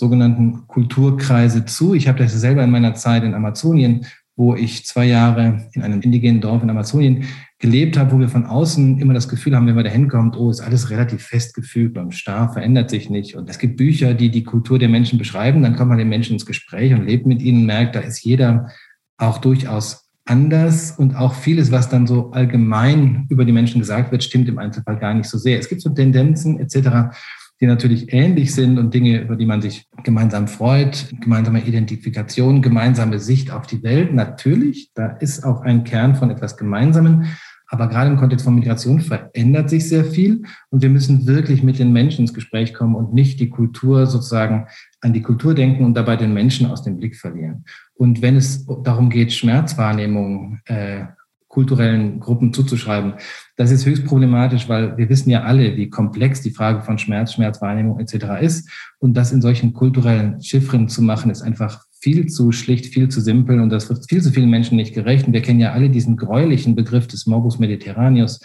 sogenannten 0.00 0.66
Kulturkreise 0.66 1.64
zu. 1.64 1.94
Ich 1.94 2.08
habe 2.08 2.18
das 2.18 2.32
selber 2.32 2.64
in 2.64 2.70
meiner 2.70 2.94
Zeit 2.94 3.22
in 3.22 3.34
Amazonien, 3.34 4.06
wo 4.34 4.56
ich 4.56 4.86
zwei 4.86 5.04
Jahre 5.04 5.68
in 5.72 5.82
einem 5.82 6.00
indigenen 6.00 6.40
Dorf 6.40 6.62
in 6.62 6.70
Amazonien 6.70 7.24
gelebt 7.58 7.98
habe, 7.98 8.12
wo 8.12 8.18
wir 8.18 8.30
von 8.30 8.46
außen 8.46 8.98
immer 8.98 9.12
das 9.12 9.28
Gefühl 9.28 9.54
haben, 9.54 9.66
wenn 9.66 9.74
man 9.74 9.84
da 9.84 9.90
hinkommt, 9.90 10.36
oh, 10.36 10.50
ist 10.50 10.62
alles 10.62 10.88
relativ 10.88 11.22
festgefügt 11.22 11.98
und 11.98 12.14
starr, 12.14 12.52
verändert 12.52 12.88
sich 12.88 13.10
nicht. 13.10 13.36
Und 13.36 13.50
es 13.50 13.58
gibt 13.58 13.76
Bücher, 13.76 14.14
die 14.14 14.30
die 14.30 14.42
Kultur 14.42 14.78
der 14.78 14.88
Menschen 14.88 15.18
beschreiben. 15.18 15.62
Dann 15.62 15.76
kommt 15.76 15.90
man 15.90 15.98
den 15.98 16.08
Menschen 16.08 16.32
ins 16.32 16.46
Gespräch 16.46 16.94
und 16.94 17.06
lebt 17.06 17.26
mit 17.26 17.42
ihnen, 17.42 17.66
merkt, 17.66 17.94
da 17.94 18.00
ist 18.00 18.24
jeder 18.24 18.70
auch 19.18 19.38
durchaus 19.38 20.10
anders 20.24 20.92
und 20.92 21.16
auch 21.16 21.34
vieles, 21.34 21.70
was 21.70 21.88
dann 21.88 22.06
so 22.06 22.30
allgemein 22.30 23.26
über 23.28 23.44
die 23.44 23.52
Menschen 23.52 23.80
gesagt 23.80 24.12
wird, 24.12 24.24
stimmt 24.24 24.48
im 24.48 24.58
Einzelfall 24.58 24.98
gar 24.98 25.12
nicht 25.12 25.28
so 25.28 25.36
sehr. 25.36 25.58
Es 25.58 25.68
gibt 25.68 25.82
so 25.82 25.90
Tendenzen 25.90 26.58
etc., 26.60 27.14
die 27.60 27.66
natürlich 27.66 28.12
ähnlich 28.12 28.54
sind 28.54 28.78
und 28.78 28.94
Dinge, 28.94 29.20
über 29.20 29.36
die 29.36 29.44
man 29.44 29.60
sich 29.60 29.86
gemeinsam 30.02 30.48
freut, 30.48 31.12
gemeinsame 31.20 31.62
Identifikation, 31.62 32.62
gemeinsame 32.62 33.18
Sicht 33.18 33.50
auf 33.50 33.66
die 33.66 33.82
Welt. 33.82 34.14
Natürlich, 34.14 34.92
da 34.94 35.08
ist 35.08 35.44
auch 35.44 35.60
ein 35.60 35.84
Kern 35.84 36.14
von 36.14 36.30
etwas 36.30 36.56
Gemeinsamen. 36.56 37.26
Aber 37.72 37.88
gerade 37.88 38.10
im 38.10 38.16
Kontext 38.16 38.44
von 38.44 38.56
Migration 38.56 39.00
verändert 39.00 39.70
sich 39.70 39.88
sehr 39.88 40.04
viel 40.04 40.42
und 40.70 40.82
wir 40.82 40.90
müssen 40.90 41.28
wirklich 41.28 41.62
mit 41.62 41.78
den 41.78 41.92
Menschen 41.92 42.22
ins 42.22 42.34
Gespräch 42.34 42.74
kommen 42.74 42.96
und 42.96 43.14
nicht 43.14 43.38
die 43.38 43.48
Kultur 43.48 44.06
sozusagen 44.06 44.66
an 45.00 45.12
die 45.12 45.22
Kultur 45.22 45.54
denken 45.54 45.84
und 45.84 45.94
dabei 45.94 46.16
den 46.16 46.34
Menschen 46.34 46.66
aus 46.66 46.82
dem 46.82 46.96
Blick 46.96 47.14
verlieren. 47.14 47.64
Und 47.94 48.22
wenn 48.22 48.34
es 48.34 48.66
darum 48.82 49.08
geht, 49.08 49.32
Schmerzwahrnehmung 49.32 50.58
äh, 50.64 51.04
kulturellen 51.50 52.20
Gruppen 52.20 52.52
zuzuschreiben. 52.52 53.14
Das 53.56 53.72
ist 53.72 53.84
höchst 53.84 54.06
problematisch, 54.06 54.68
weil 54.68 54.96
wir 54.96 55.08
wissen 55.08 55.30
ja 55.30 55.42
alle, 55.42 55.76
wie 55.76 55.90
komplex 55.90 56.40
die 56.42 56.52
Frage 56.52 56.82
von 56.82 56.96
Schmerz, 56.96 57.34
Schmerzwahrnehmung 57.34 57.98
etc. 57.98 58.40
ist. 58.40 58.70
Und 59.00 59.14
das 59.14 59.32
in 59.32 59.42
solchen 59.42 59.72
kulturellen 59.72 60.40
Chiffren 60.40 60.88
zu 60.88 61.02
machen, 61.02 61.28
ist 61.28 61.42
einfach 61.42 61.84
viel 62.00 62.26
zu 62.26 62.52
schlicht, 62.52 62.86
viel 62.86 63.08
zu 63.08 63.20
simpel 63.20 63.60
und 63.60 63.68
das 63.68 63.88
wird 63.90 64.08
viel 64.08 64.22
zu 64.22 64.30
vielen 64.30 64.48
Menschen 64.48 64.76
nicht 64.76 64.94
gerecht. 64.94 65.26
Und 65.26 65.32
wir 65.32 65.42
kennen 65.42 65.60
ja 65.60 65.72
alle 65.72 65.90
diesen 65.90 66.16
gräulichen 66.16 66.76
Begriff 66.76 67.08
des 67.08 67.26
Morbus 67.26 67.58
Mediterraneus, 67.58 68.40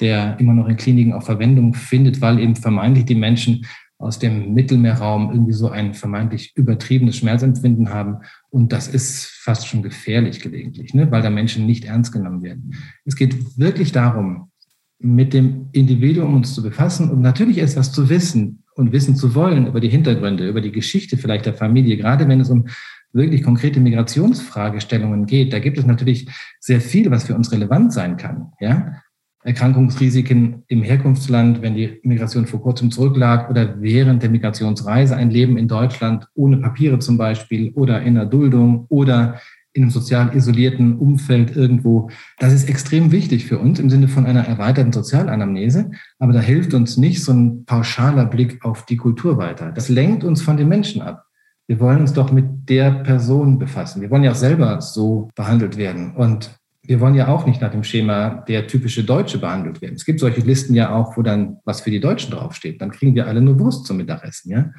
der 0.00 0.38
immer 0.38 0.52
noch 0.52 0.68
in 0.68 0.76
Kliniken 0.76 1.14
auch 1.14 1.22
Verwendung 1.22 1.72
findet, 1.72 2.20
weil 2.20 2.38
eben 2.38 2.54
vermeintlich 2.54 3.06
die 3.06 3.14
Menschen 3.14 3.64
aus 4.02 4.18
dem 4.18 4.52
Mittelmeerraum 4.52 5.30
irgendwie 5.30 5.52
so 5.52 5.68
ein 5.68 5.94
vermeintlich 5.94 6.52
übertriebenes 6.56 7.16
Schmerzempfinden 7.16 7.90
haben. 7.90 8.18
Und 8.50 8.72
das 8.72 8.88
ist 8.88 9.26
fast 9.26 9.68
schon 9.68 9.82
gefährlich 9.82 10.40
gelegentlich, 10.40 10.92
ne? 10.92 11.10
weil 11.10 11.22
da 11.22 11.30
Menschen 11.30 11.66
nicht 11.66 11.84
ernst 11.84 12.12
genommen 12.12 12.42
werden. 12.42 12.74
Es 13.04 13.14
geht 13.14 13.58
wirklich 13.58 13.92
darum, 13.92 14.50
mit 14.98 15.32
dem 15.32 15.68
Individuum 15.72 16.34
uns 16.34 16.54
zu 16.54 16.62
befassen 16.62 17.10
und 17.10 17.20
natürlich 17.20 17.58
etwas 17.58 17.92
zu 17.92 18.08
wissen 18.08 18.64
und 18.74 18.92
wissen 18.92 19.14
zu 19.14 19.34
wollen 19.34 19.66
über 19.66 19.80
die 19.80 19.88
Hintergründe, 19.88 20.48
über 20.48 20.60
die 20.60 20.72
Geschichte 20.72 21.16
vielleicht 21.16 21.46
der 21.46 21.54
Familie, 21.54 21.96
gerade 21.96 22.26
wenn 22.26 22.40
es 22.40 22.50
um 22.50 22.66
wirklich 23.12 23.42
konkrete 23.42 23.78
Migrationsfragestellungen 23.78 25.26
geht. 25.26 25.52
Da 25.52 25.58
gibt 25.58 25.78
es 25.78 25.86
natürlich 25.86 26.28
sehr 26.58 26.80
viel, 26.80 27.10
was 27.10 27.24
für 27.24 27.34
uns 27.34 27.52
relevant 27.52 27.92
sein 27.92 28.16
kann. 28.16 28.52
Ja? 28.60 29.01
Erkrankungsrisiken 29.44 30.62
im 30.68 30.82
Herkunftsland, 30.82 31.62
wenn 31.62 31.74
die 31.74 32.00
Migration 32.04 32.46
vor 32.46 32.62
kurzem 32.62 32.90
zurücklag 32.90 33.50
oder 33.50 33.80
während 33.80 34.22
der 34.22 34.30
Migrationsreise 34.30 35.16
ein 35.16 35.30
Leben 35.30 35.56
in 35.56 35.68
Deutschland 35.68 36.28
ohne 36.34 36.58
Papiere 36.58 36.98
zum 37.00 37.18
Beispiel 37.18 37.72
oder 37.74 38.02
in 38.02 38.14
der 38.14 38.26
Duldung 38.26 38.86
oder 38.88 39.40
in 39.72 39.82
einem 39.82 39.90
sozial 39.90 40.36
isolierten 40.36 40.98
Umfeld 40.98 41.56
irgendwo. 41.56 42.10
Das 42.38 42.52
ist 42.52 42.68
extrem 42.68 43.10
wichtig 43.10 43.46
für 43.46 43.58
uns 43.58 43.78
im 43.78 43.88
Sinne 43.88 44.06
von 44.06 44.26
einer 44.26 44.46
erweiterten 44.46 44.92
Sozialanamnese. 44.92 45.90
Aber 46.18 46.32
da 46.32 46.40
hilft 46.40 46.74
uns 46.74 46.96
nicht 46.96 47.24
so 47.24 47.32
ein 47.32 47.64
pauschaler 47.64 48.26
Blick 48.26 48.64
auf 48.64 48.84
die 48.84 48.98
Kultur 48.98 49.38
weiter. 49.38 49.72
Das 49.72 49.88
lenkt 49.88 50.24
uns 50.24 50.42
von 50.42 50.56
den 50.56 50.68
Menschen 50.68 51.00
ab. 51.00 51.24
Wir 51.66 51.80
wollen 51.80 52.00
uns 52.00 52.12
doch 52.12 52.32
mit 52.32 52.68
der 52.68 52.90
Person 52.90 53.58
befassen. 53.58 54.02
Wir 54.02 54.10
wollen 54.10 54.24
ja 54.24 54.32
auch 54.32 54.36
selber 54.36 54.80
so 54.82 55.30
behandelt 55.34 55.78
werden. 55.78 56.14
Und 56.16 56.50
wir 56.84 57.00
wollen 57.00 57.14
ja 57.14 57.28
auch 57.28 57.46
nicht 57.46 57.60
nach 57.60 57.70
dem 57.70 57.84
Schema 57.84 58.44
der 58.48 58.66
typische 58.66 59.04
Deutsche 59.04 59.38
behandelt 59.38 59.80
werden. 59.80 59.94
Es 59.94 60.04
gibt 60.04 60.20
solche 60.20 60.40
Listen 60.40 60.74
ja 60.74 60.92
auch, 60.92 61.16
wo 61.16 61.22
dann 61.22 61.58
was 61.64 61.80
für 61.80 61.90
die 61.90 62.00
Deutschen 62.00 62.32
draufsteht. 62.32 62.80
Dann 62.80 62.90
kriegen 62.90 63.14
wir 63.14 63.26
alle 63.26 63.40
nur 63.40 63.58
Wurst 63.60 63.86
zum 63.86 63.98
Mittagessen, 63.98 64.50
ja. 64.50 64.70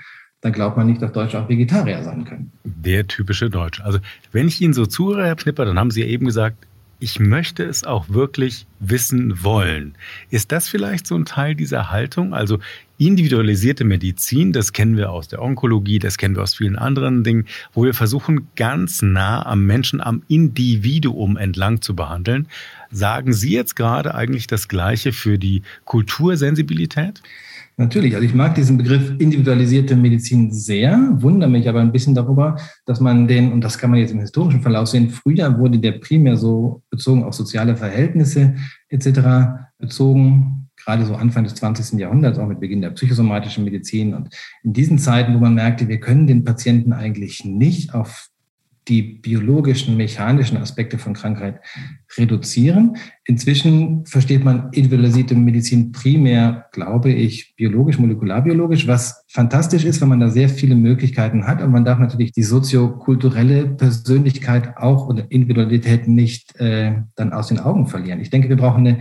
Dann 0.42 0.52
glaubt 0.52 0.76
man 0.76 0.88
nicht, 0.88 1.02
dass 1.02 1.14
Deutsche 1.14 1.40
auch 1.40 1.48
Vegetarier 1.48 2.04
sein 2.04 2.26
können. 2.26 2.52
Der 2.66 3.08
typische 3.08 3.50
Deutsche. 3.50 3.86
Also, 3.86 4.00
wenn 4.34 4.50
ich 4.50 4.60
Ihnen 4.60 4.74
so 4.74 4.86
zuhöre, 4.86 5.26
Herr 5.26 5.38
Knipper, 5.38 5.64
dann 5.64 5.80
haben 5.80 5.90
Sie 5.90 6.02
ja 6.02 6.08
eben 6.08 6.26
gesagt, 6.26 6.58
ich 7.04 7.20
möchte 7.20 7.64
es 7.66 7.84
auch 7.84 8.08
wirklich 8.08 8.66
wissen 8.80 9.44
wollen. 9.44 9.96
Ist 10.30 10.54
das 10.54 10.70
vielleicht 10.70 11.06
so 11.06 11.16
ein 11.16 11.26
Teil 11.26 11.54
dieser 11.54 11.92
Haltung? 11.92 12.34
Also 12.34 12.60
individualisierte 12.98 13.84
Medizin, 13.84 14.54
das 14.54 14.72
kennen 14.72 14.96
wir 14.96 15.12
aus 15.12 15.28
der 15.28 15.42
Onkologie, 15.42 16.00
das 16.00 16.18
kennen 16.18 16.38
wir 16.38 16.44
aus 16.44 16.56
vielen 16.56 16.78
anderen 16.78 17.26
Dingen, 17.26 17.46
wo 17.74 17.84
wir 17.84 17.94
versuchen, 17.94 18.48
ganz 18.56 19.02
nah 19.02 19.46
am 19.46 19.66
Menschen, 19.66 20.00
am 20.00 20.24
Individuum 20.30 21.36
entlang 21.36 21.82
zu 21.82 21.94
behandeln. 21.94 22.48
Sagen 22.90 23.34
Sie 23.34 23.52
jetzt 23.52 23.76
gerade 23.76 24.16
eigentlich 24.16 24.48
das 24.48 24.70
Gleiche 24.70 25.12
für 25.12 25.38
die 25.38 25.62
Kultursensibilität? 25.84 27.22
Natürlich, 27.76 28.14
also 28.14 28.26
ich 28.26 28.36
mag 28.36 28.54
diesen 28.54 28.78
Begriff 28.78 29.16
individualisierte 29.18 29.96
Medizin 29.96 30.52
sehr, 30.52 31.10
wundere 31.14 31.50
mich 31.50 31.68
aber 31.68 31.82
ein 31.82 31.92
bisschen 31.92 32.14
darüber, 32.14 32.56
dass 32.86 33.00
man 33.00 33.28
den, 33.28 33.52
und 33.52 33.62
das 33.62 33.80
kann 33.80 33.90
man 33.90 34.00
jetzt 34.00 34.12
im 34.12 34.20
historischen 34.20 34.62
Verlauf 34.62 34.88
sehen, 34.88 35.10
früher 35.10 35.58
wurde 35.58 35.80
der 35.80 35.94
primär 35.94 36.38
so 36.38 36.84
bezogen 36.92 37.24
auf 37.24 37.34
soziale 37.34 37.76
Verhältnisse 37.76 38.56
etc. 38.90 39.70
bezogen, 39.80 40.70
gerade 40.76 41.06
so 41.06 41.16
Anfang 41.16 41.46
des 41.46 41.56
20. 41.56 42.00
Jahrhunderts, 42.00 42.38
auch 42.38 42.48
mit 42.48 42.60
Beginn 42.60 42.82
der 42.82 42.92
psychosomatischen 42.92 43.64
Medizin. 43.64 44.14
Und 44.14 44.30
in 44.64 44.74
diesen 44.74 45.00
Zeiten, 45.00 45.34
wo 45.34 45.40
man 45.40 45.56
merkte, 45.56 45.88
wir 45.88 46.00
können 46.00 46.28
den 46.28 46.44
Patienten 46.44 46.94
eigentlich 46.94 47.44
nicht 47.44 47.96
auf 47.96 48.30
die 48.88 49.02
biologischen, 49.02 49.96
mechanischen 49.96 50.58
Aspekte 50.58 50.98
von 50.98 51.14
Krankheit 51.14 51.60
reduzieren. 52.18 52.98
Inzwischen 53.26 54.06
versteht 54.06 54.44
man 54.44 54.70
individualisierte 54.72 55.36
Medizin 55.36 55.92
primär, 55.92 56.66
glaube 56.72 57.12
ich, 57.12 57.56
biologisch, 57.56 57.98
molekularbiologisch, 57.98 58.88
was 58.88 59.24
fantastisch 59.30 59.86
ist, 59.86 60.02
wenn 60.02 60.10
man 60.10 60.20
da 60.20 60.30
sehr 60.30 60.50
viele 60.50 60.76
Möglichkeiten 60.76 61.48
hat. 61.48 61.62
Und 61.62 61.72
man 61.72 61.86
darf 61.86 62.00
natürlich 62.00 62.34
die 62.34 62.44
soziokulturelle 62.44 63.68
Persönlichkeit 63.68 64.78
auch 64.78 65.08
oder 65.08 65.26
Individualität 65.30 66.08
nicht 66.08 66.60
äh, 66.60 67.02
dann 67.16 67.34
aus 67.34 67.48
den 67.48 67.60
Augen 67.60 67.88
verlieren. 67.88 68.20
Ich 68.20 68.30
denke, 68.30 68.50
wir 68.50 68.58
brauchen 68.58 68.86
eine 68.86 69.00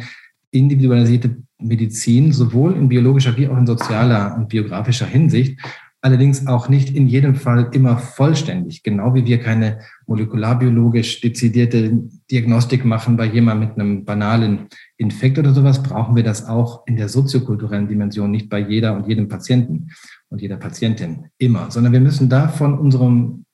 individualisierte 0.52 1.42
Medizin, 1.58 2.32
sowohl 2.32 2.76
in 2.76 2.88
biologischer 2.88 3.36
wie 3.36 3.48
auch 3.48 3.56
in 3.56 3.66
sozialer 3.66 4.36
und 4.36 4.48
biografischer 4.48 5.06
Hinsicht 5.06 5.58
allerdings 6.02 6.48
auch 6.48 6.68
nicht 6.68 6.94
in 6.94 7.06
jedem 7.06 7.36
Fall 7.36 7.70
immer 7.72 7.96
vollständig. 7.96 8.82
Genau 8.82 9.14
wie 9.14 9.24
wir 9.24 9.38
keine 9.38 9.78
molekularbiologisch 10.06 11.20
dezidierte 11.20 12.00
Diagnostik 12.30 12.84
machen 12.84 13.16
bei 13.16 13.24
jemandem 13.24 13.68
mit 13.68 13.78
einem 13.78 14.04
banalen 14.04 14.66
Infekt 14.96 15.38
oder 15.38 15.54
sowas, 15.54 15.82
brauchen 15.82 16.16
wir 16.16 16.24
das 16.24 16.46
auch 16.46 16.86
in 16.86 16.96
der 16.96 17.08
soziokulturellen 17.08 17.88
Dimension, 17.88 18.32
nicht 18.32 18.50
bei 18.50 18.58
jeder 18.58 18.94
und 18.96 19.06
jedem 19.06 19.28
Patienten 19.28 19.90
und 20.28 20.42
jeder 20.42 20.56
Patientin 20.56 21.28
immer, 21.38 21.70
sondern 21.70 21.92
wir 21.92 22.00
müssen 22.00 22.28
da 22.28 22.48
von 22.48 22.76
unserem 22.76 23.44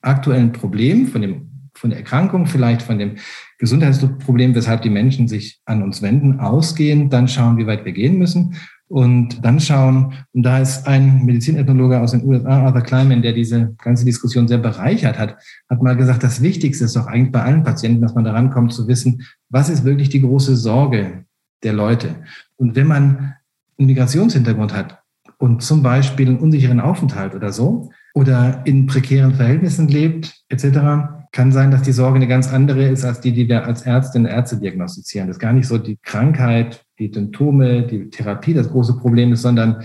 aktuellen 0.00 0.52
Problem, 0.52 1.06
von 1.06 1.20
dem 1.20 1.53
von 1.76 1.90
der 1.90 1.98
Erkrankung, 1.98 2.46
vielleicht 2.46 2.82
von 2.82 2.98
dem 2.98 3.16
Gesundheitsproblem, 3.58 4.54
weshalb 4.54 4.82
die 4.82 4.90
Menschen 4.90 5.28
sich 5.28 5.60
an 5.64 5.82
uns 5.82 6.02
wenden, 6.02 6.40
ausgehen, 6.40 7.10
dann 7.10 7.28
schauen, 7.28 7.58
wie 7.58 7.66
weit 7.66 7.84
wir 7.84 7.92
gehen 7.92 8.18
müssen 8.18 8.56
und 8.88 9.44
dann 9.44 9.60
schauen, 9.60 10.14
und 10.32 10.42
da 10.42 10.58
ist 10.58 10.86
ein 10.86 11.24
Medizinethnologe 11.24 11.98
aus 12.00 12.12
den 12.12 12.24
USA, 12.24 12.66
Arthur 12.66 12.82
Kleinman, 12.82 13.22
der 13.22 13.32
diese 13.32 13.74
ganze 13.82 14.04
Diskussion 14.04 14.46
sehr 14.46 14.58
bereichert 14.58 15.18
hat, 15.18 15.36
hat 15.68 15.82
mal 15.82 15.96
gesagt, 15.96 16.22
das 16.22 16.42
Wichtigste 16.42 16.84
ist 16.84 16.94
doch 16.94 17.06
eigentlich 17.06 17.32
bei 17.32 17.42
allen 17.42 17.64
Patienten, 17.64 18.02
dass 18.02 18.14
man 18.14 18.24
daran 18.24 18.50
kommt 18.50 18.72
zu 18.72 18.86
wissen, 18.86 19.22
was 19.48 19.68
ist 19.68 19.84
wirklich 19.84 20.10
die 20.10 20.20
große 20.20 20.54
Sorge 20.54 21.24
der 21.62 21.72
Leute. 21.72 22.16
Und 22.56 22.76
wenn 22.76 22.86
man 22.86 23.34
einen 23.78 23.88
Migrationshintergrund 23.88 24.74
hat 24.74 25.00
und 25.38 25.62
zum 25.62 25.82
Beispiel 25.82 26.28
einen 26.28 26.38
unsicheren 26.38 26.80
Aufenthalt 26.80 27.34
oder 27.34 27.52
so, 27.52 27.90
oder 28.14 28.62
in 28.64 28.86
prekären 28.86 29.34
Verhältnissen 29.34 29.88
lebt, 29.88 30.44
etc., 30.48 31.23
kann 31.34 31.50
sein, 31.50 31.72
dass 31.72 31.82
die 31.82 31.92
Sorge 31.92 32.14
eine 32.14 32.28
ganz 32.28 32.48
andere 32.48 32.86
ist 32.86 33.04
als 33.04 33.20
die, 33.20 33.32
die 33.32 33.48
wir 33.48 33.66
als 33.66 33.82
Ärztinnen 33.82 34.30
und 34.30 34.32
Ärzte 34.32 34.56
diagnostizieren. 34.56 35.26
Das 35.26 35.36
ist 35.36 35.40
gar 35.40 35.52
nicht 35.52 35.66
so 35.66 35.78
die 35.78 35.98
Krankheit, 36.00 36.84
die 37.00 37.12
Symptome, 37.12 37.82
die 37.88 38.08
Therapie 38.08 38.54
das 38.54 38.70
große 38.70 38.96
Problem 38.98 39.32
ist, 39.32 39.42
sondern 39.42 39.82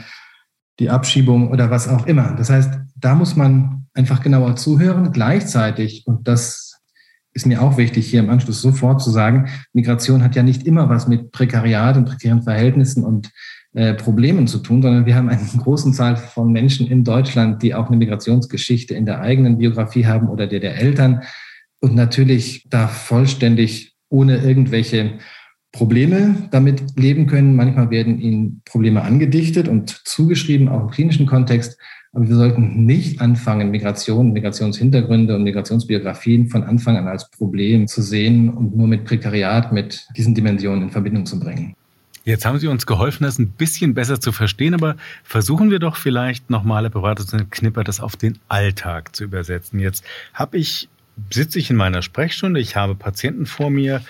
die 0.77 0.91
Abschiebung 0.91 1.49
oder 1.49 1.71
was 1.71 1.87
auch 1.87 2.05
immer. 2.05 2.35
Das 2.37 2.51
heißt, 2.51 2.75
da 2.95 3.15
muss 3.15 3.35
man 3.35 3.87
einfach 3.95 4.21
genauer 4.21 4.57
zuhören. 4.57 5.11
Gleichzeitig, 5.11 6.03
und 6.05 6.27
das 6.27 6.79
ist 7.33 7.47
mir 7.47 7.63
auch 7.63 7.77
wichtig, 7.77 8.07
hier 8.07 8.19
im 8.19 8.29
Anschluss 8.29 8.61
sofort 8.61 9.01
zu 9.01 9.09
sagen, 9.09 9.49
Migration 9.73 10.23
hat 10.23 10.35
ja 10.35 10.43
nicht 10.43 10.67
immer 10.67 10.87
was 10.87 11.07
mit 11.07 11.31
Prekariat 11.31 11.97
und 11.97 12.05
prekären 12.05 12.43
Verhältnissen 12.43 13.03
und 13.03 13.31
äh, 13.75 13.93
Problemen 13.93 14.47
zu 14.47 14.59
tun, 14.59 14.81
sondern 14.81 15.05
wir 15.05 15.15
haben 15.15 15.29
eine 15.29 15.41
große 15.57 15.91
Zahl 15.91 16.17
von 16.17 16.51
Menschen 16.51 16.87
in 16.87 17.03
Deutschland, 17.03 17.61
die 17.61 17.75
auch 17.75 17.87
eine 17.87 17.97
Migrationsgeschichte 17.97 18.95
in 18.95 19.05
der 19.05 19.21
eigenen 19.21 19.57
Biografie 19.57 20.05
haben 20.05 20.27
oder 20.29 20.47
der 20.47 20.59
der 20.59 20.77
Eltern 20.77 21.21
und 21.79 21.95
natürlich 21.95 22.65
da 22.69 22.87
vollständig 22.87 23.93
ohne 24.09 24.37
irgendwelche 24.37 25.19
Probleme 25.71 26.47
damit 26.51 26.97
leben 26.97 27.27
können. 27.27 27.55
Manchmal 27.55 27.91
werden 27.91 28.19
ihnen 28.19 28.61
Probleme 28.65 29.03
angedichtet 29.03 29.67
und 29.67 29.89
zugeschrieben, 29.89 30.67
auch 30.67 30.81
im 30.81 30.89
klinischen 30.89 31.27
Kontext. 31.27 31.77
Aber 32.11 32.27
wir 32.27 32.35
sollten 32.35 32.85
nicht 32.87 33.21
anfangen, 33.21 33.69
Migration, 33.69 34.33
Migrationshintergründe 34.33 35.35
und 35.35 35.43
Migrationsbiografien 35.43 36.47
von 36.47 36.63
Anfang 36.63 36.97
an 36.97 37.07
als 37.07 37.29
Problem 37.29 37.87
zu 37.87 38.01
sehen 38.01 38.49
und 38.49 38.75
nur 38.75 38.87
mit 38.87 39.05
Prekariat, 39.05 39.71
mit 39.71 40.07
diesen 40.17 40.33
Dimensionen 40.33 40.83
in 40.83 40.89
Verbindung 40.89 41.27
zu 41.27 41.39
bringen. 41.39 41.75
Jetzt 42.25 42.45
haben 42.45 42.59
Sie 42.59 42.67
uns 42.67 42.85
geholfen, 42.85 43.23
das 43.23 43.39
ein 43.39 43.49
bisschen 43.49 43.93
besser 43.93 44.19
zu 44.19 44.31
verstehen, 44.31 44.73
aber 44.73 44.95
versuchen 45.23 45.71
wir 45.71 45.79
doch 45.79 45.95
vielleicht 45.95 46.49
nochmal, 46.49 46.83
Herr 46.83 46.89
Beratungsknipper, 46.89 47.83
das 47.83 47.99
auf 47.99 48.15
den 48.15 48.37
Alltag 48.47 49.15
zu 49.15 49.23
übersetzen. 49.23 49.79
Jetzt 49.79 50.03
habe 50.33 50.57
ich, 50.57 50.89
sitze 51.31 51.59
ich 51.59 51.69
in 51.69 51.75
meiner 51.75 52.01
Sprechstunde, 52.01 52.59
ich 52.59 52.75
habe 52.75 52.95
Patienten 52.95 53.45
vor 53.45 53.69
mir 53.69 54.01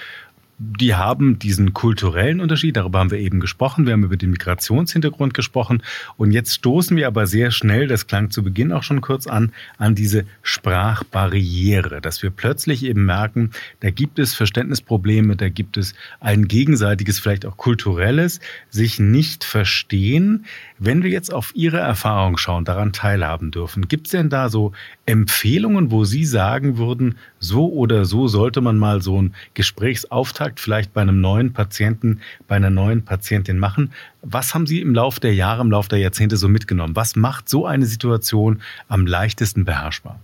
die 0.62 0.94
haben 0.94 1.40
diesen 1.40 1.74
kulturellen 1.74 2.42
Unterschied, 2.42 2.76
darüber 2.76 3.00
haben 3.00 3.12
wir 3.12 3.20
eben 3.20 3.40
gesprochen, 3.40 3.86
wir 3.86 3.94
haben 3.94 4.04
über 4.04 4.18
den 4.18 4.32
Migrationshintergrund 4.32 5.34
gesprochen 5.34 5.82
und 6.18 6.32
jetzt 6.32 6.54
stoßen 6.54 6.98
wir 6.98 7.08
aber 7.08 7.28
sehr 7.28 7.52
schnell, 7.52 7.88
das 7.88 8.08
klang 8.08 8.30
zu 8.30 8.44
Beginn 8.44 8.74
auch 8.74 8.84
schon 8.84 9.00
kurz 9.00 9.26
an, 9.26 9.54
an 9.78 9.96
diese 9.96 10.26
Sprachbarriere, 10.42 12.02
dass 12.02 12.22
wir 12.22 12.30
plötzlich 12.30 12.84
eben 12.84 13.06
merken, 13.06 13.52
da 13.80 13.90
gibt 13.90 14.20
es 14.20 14.36
Verständnisprobleme, 14.36 15.38
da 15.38 15.48
gibt 15.48 15.78
es 15.78 15.94
ein 16.20 16.50
gegenseitiges, 16.50 17.20
vielleicht 17.20 17.46
auch 17.46 17.56
kulturelles, 17.56 18.42
sich 18.70 19.00
nicht 19.00 19.46
verstehen. 19.46 20.46
Wenn 20.78 21.04
wir 21.04 21.10
jetzt 21.10 21.34
auf 21.34 21.56
Ihre 21.56 21.78
Erfahrung 21.78 22.38
schauen, 22.38 22.66
daran 22.66 22.92
teilhaben 22.92 23.52
dürfen, 23.52 23.88
gibt 23.88 24.08
es 24.08 24.12
denn 24.12 24.30
da 24.30 24.50
so 24.50 24.74
Empfehlungen, 25.10 25.90
wo 25.90 26.06
Sie 26.06 26.24
sagen 26.24 26.78
würden, 26.78 27.16
so 27.40 27.72
oder 27.74 28.06
so 28.06 28.28
sollte 28.28 28.62
man 28.62 28.78
mal 28.78 29.02
so 29.02 29.20
ein 29.20 29.34
Gesprächsauftakt 29.56 30.60
vielleicht 30.60 30.94
bei 30.94 31.02
einem 31.02 31.20
neuen 31.20 31.52
Patienten, 31.52 32.20
bei 32.48 32.58
einer 32.58 32.70
neuen 32.70 33.04
Patientin 33.04 33.58
machen. 33.58 33.92
Was 34.22 34.54
haben 34.54 34.68
Sie 34.68 34.82
im 34.82 34.94
Laufe 34.94 35.20
der 35.20 35.34
Jahre, 35.34 35.64
im 35.64 35.72
Laufe 35.72 35.90
der 35.90 35.98
Jahrzehnte 35.98 36.38
so 36.38 36.48
mitgenommen? 36.48 36.96
Was 36.96 37.16
macht 37.16 37.50
so 37.50 37.66
eine 37.66 37.88
Situation 37.88 38.62
am 38.88 39.08
leichtesten 39.08 39.66
beherrschbar? 39.66 40.20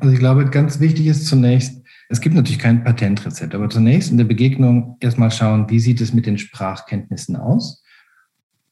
Also 0.00 0.12
ich 0.12 0.18
glaube, 0.18 0.44
ganz 0.50 0.80
wichtig 0.80 1.06
ist 1.06 1.28
zunächst, 1.28 1.80
es 2.08 2.20
gibt 2.20 2.34
natürlich 2.34 2.58
kein 2.58 2.82
Patentrezept, 2.82 3.54
aber 3.54 3.70
zunächst 3.70 4.10
in 4.10 4.18
der 4.18 4.24
Begegnung 4.24 4.96
erstmal 4.98 5.30
schauen, 5.30 5.70
wie 5.70 5.78
sieht 5.78 6.00
es 6.00 6.12
mit 6.12 6.26
den 6.26 6.38
Sprachkenntnissen 6.38 7.36
aus? 7.36 7.84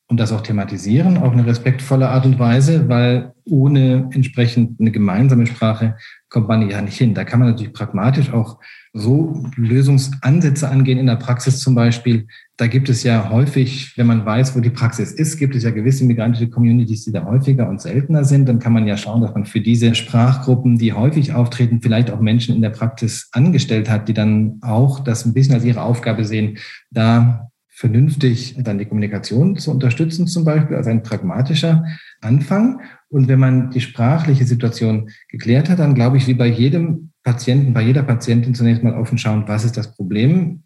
Und 0.09 0.21
das 0.21 0.33
auch 0.33 0.43
thematisieren 0.43 1.17
auf 1.17 1.33
eine 1.33 1.47
respektvolle 1.47 2.11
Art 2.11 2.27
und 2.27 2.39
Weise, 2.39 2.89
weil 2.89 3.33
ohne 3.47 4.11
entsprechend 4.13 4.79
eine 4.79 4.91
gemeinsame 4.91 5.47
Sprache 5.47 5.97
kommt 6.29 6.49
man 6.49 6.69
ja 6.69 6.83
nicht 6.83 6.99
hin. 6.99 7.15
Da 7.15 7.25
kann 7.25 7.41
man 7.41 7.51
natürlich 7.51 7.73
pragmatisch 7.73 8.33
auch 8.33 8.59
so 8.93 9.45
Lösungsansätze 9.57 10.69
angehen 10.69 10.99
in 10.99 11.07
der 11.07 11.17
Praxis 11.17 11.61
zum 11.61 11.75
Beispiel. 11.75 12.27
Da 12.57 12.67
gibt 12.67 12.89
es 12.89 13.03
ja 13.03 13.31
häufig, 13.31 13.97
wenn 13.97 14.07
man 14.07 14.25
weiß, 14.27 14.55
wo 14.55 14.61
die 14.61 14.71
Praxis 14.71 15.11
ist, 15.11 15.39
gibt 15.39 15.55
es 15.55 15.63
ja 15.63 15.71
gewisse 15.71 16.05
migrantische 16.05 16.49
Communities, 16.49 17.05
die 17.05 17.13
da 17.13 17.25
häufiger 17.25 17.69
und 17.69 17.81
seltener 17.81 18.25
sind. 18.25 18.47
Dann 18.47 18.59
kann 18.59 18.73
man 18.73 18.87
ja 18.87 18.97
schauen, 18.97 19.23
dass 19.23 19.35
man 19.35 19.47
für 19.47 19.61
diese 19.61 19.95
Sprachgruppen, 19.95 20.79
die 20.79 20.93
häufig 20.93 21.33
auftreten, 21.33 21.81
vielleicht 21.83 22.11
auch 22.11 22.21
Menschen 22.21 22.55
in 22.55 22.63
der 22.63 22.71
Praxis 22.71 23.29
angestellt 23.33 23.89
hat, 23.89 24.09
die 24.09 24.15
dann 24.15 24.59
auch 24.61 25.01
das 25.01 25.25
ein 25.25 25.35
bisschen 25.35 25.55
als 25.55 25.65
ihre 25.65 25.83
Aufgabe 25.83 26.25
sehen, 26.25 26.59
da 26.91 27.51
vernünftig 27.77 28.55
dann 28.63 28.79
die 28.79 28.85
Kommunikation 28.85 29.57
zu 29.57 29.73
unterstützen, 29.73 30.29
zum 30.29 30.45
Beispiel 30.45 30.77
als 30.77 30.87
ein 30.87 31.03
pragmatischer 31.03 31.85
Anfang. 32.21 32.81
Und 33.09 33.27
wenn 33.27 33.41
man 33.41 33.71
die 33.71 33.81
sprachliche 33.81 34.45
Situation 34.45 35.11
geklärt 35.29 35.69
hat, 35.69 35.81
dann 35.81 35.97
glaube 35.97 36.17
ich, 36.17 36.29
wie 36.29 36.35
bei 36.35 36.47
jedem 36.47 37.11
Patienten, 37.25 37.75
bei 37.75 37.83
jeder 37.83 38.05
Patientin 38.05 38.55
zunächst 38.55 38.85
mal 38.85 38.95
offen 38.95 39.19
schauen, 39.19 39.45
was 39.49 39.65
ist 39.65 39.77
das 39.77 39.93
Problem, 39.97 40.63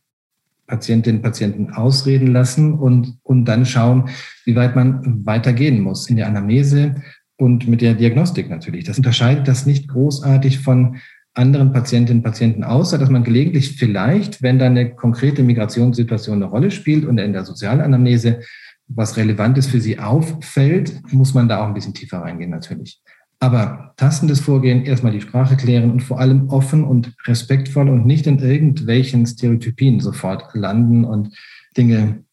Patientinnen 0.66 1.22
Patienten 1.22 1.70
ausreden 1.72 2.26
lassen 2.26 2.74
und, 2.74 3.16
und 3.22 3.46
dann 3.46 3.64
schauen, 3.64 4.10
wie 4.44 4.54
weit 4.54 4.76
man 4.76 5.24
weitergehen 5.24 5.80
muss 5.80 6.10
in 6.10 6.16
der 6.16 6.26
Anamnese 6.26 6.96
und 7.38 7.66
mit 7.68 7.80
der 7.80 7.94
Diagnostik 7.94 8.50
natürlich. 8.50 8.84
Das 8.84 8.98
unterscheidet 8.98 9.48
das 9.48 9.64
nicht 9.64 9.88
großartig 9.88 10.58
von 10.58 10.98
anderen 11.38 11.72
Patientinnen 11.72 12.18
und 12.18 12.24
Patienten, 12.24 12.64
außer 12.64 12.98
dass 12.98 13.08
man 13.08 13.24
gelegentlich 13.24 13.76
vielleicht, 13.76 14.42
wenn 14.42 14.58
da 14.58 14.66
eine 14.66 14.94
konkrete 14.94 15.42
Migrationssituation 15.42 16.36
eine 16.36 16.50
Rolle 16.50 16.70
spielt 16.70 17.04
und 17.04 17.18
in 17.18 17.32
der 17.32 17.44
Sozialanamnese 17.44 18.40
was 18.88 19.16
Relevantes 19.16 19.66
für 19.66 19.80
sie 19.80 19.98
auffällt, 19.98 21.12
muss 21.12 21.34
man 21.34 21.48
da 21.48 21.62
auch 21.62 21.68
ein 21.68 21.74
bisschen 21.74 21.94
tiefer 21.94 22.18
reingehen 22.18 22.50
natürlich. 22.50 23.00
Aber 23.40 23.92
tastendes 23.96 24.40
Vorgehen, 24.40 24.84
erstmal 24.84 25.12
die 25.12 25.20
Sprache 25.20 25.56
klären 25.56 25.90
und 25.90 26.02
vor 26.02 26.18
allem 26.18 26.48
offen 26.48 26.84
und 26.84 27.14
respektvoll 27.26 27.88
und 27.88 28.04
nicht 28.04 28.26
in 28.26 28.40
irgendwelchen 28.40 29.26
Stereotypien 29.26 30.00
sofort 30.00 30.54
landen 30.54 31.04
und 31.04 31.36
Dinge 31.76 32.24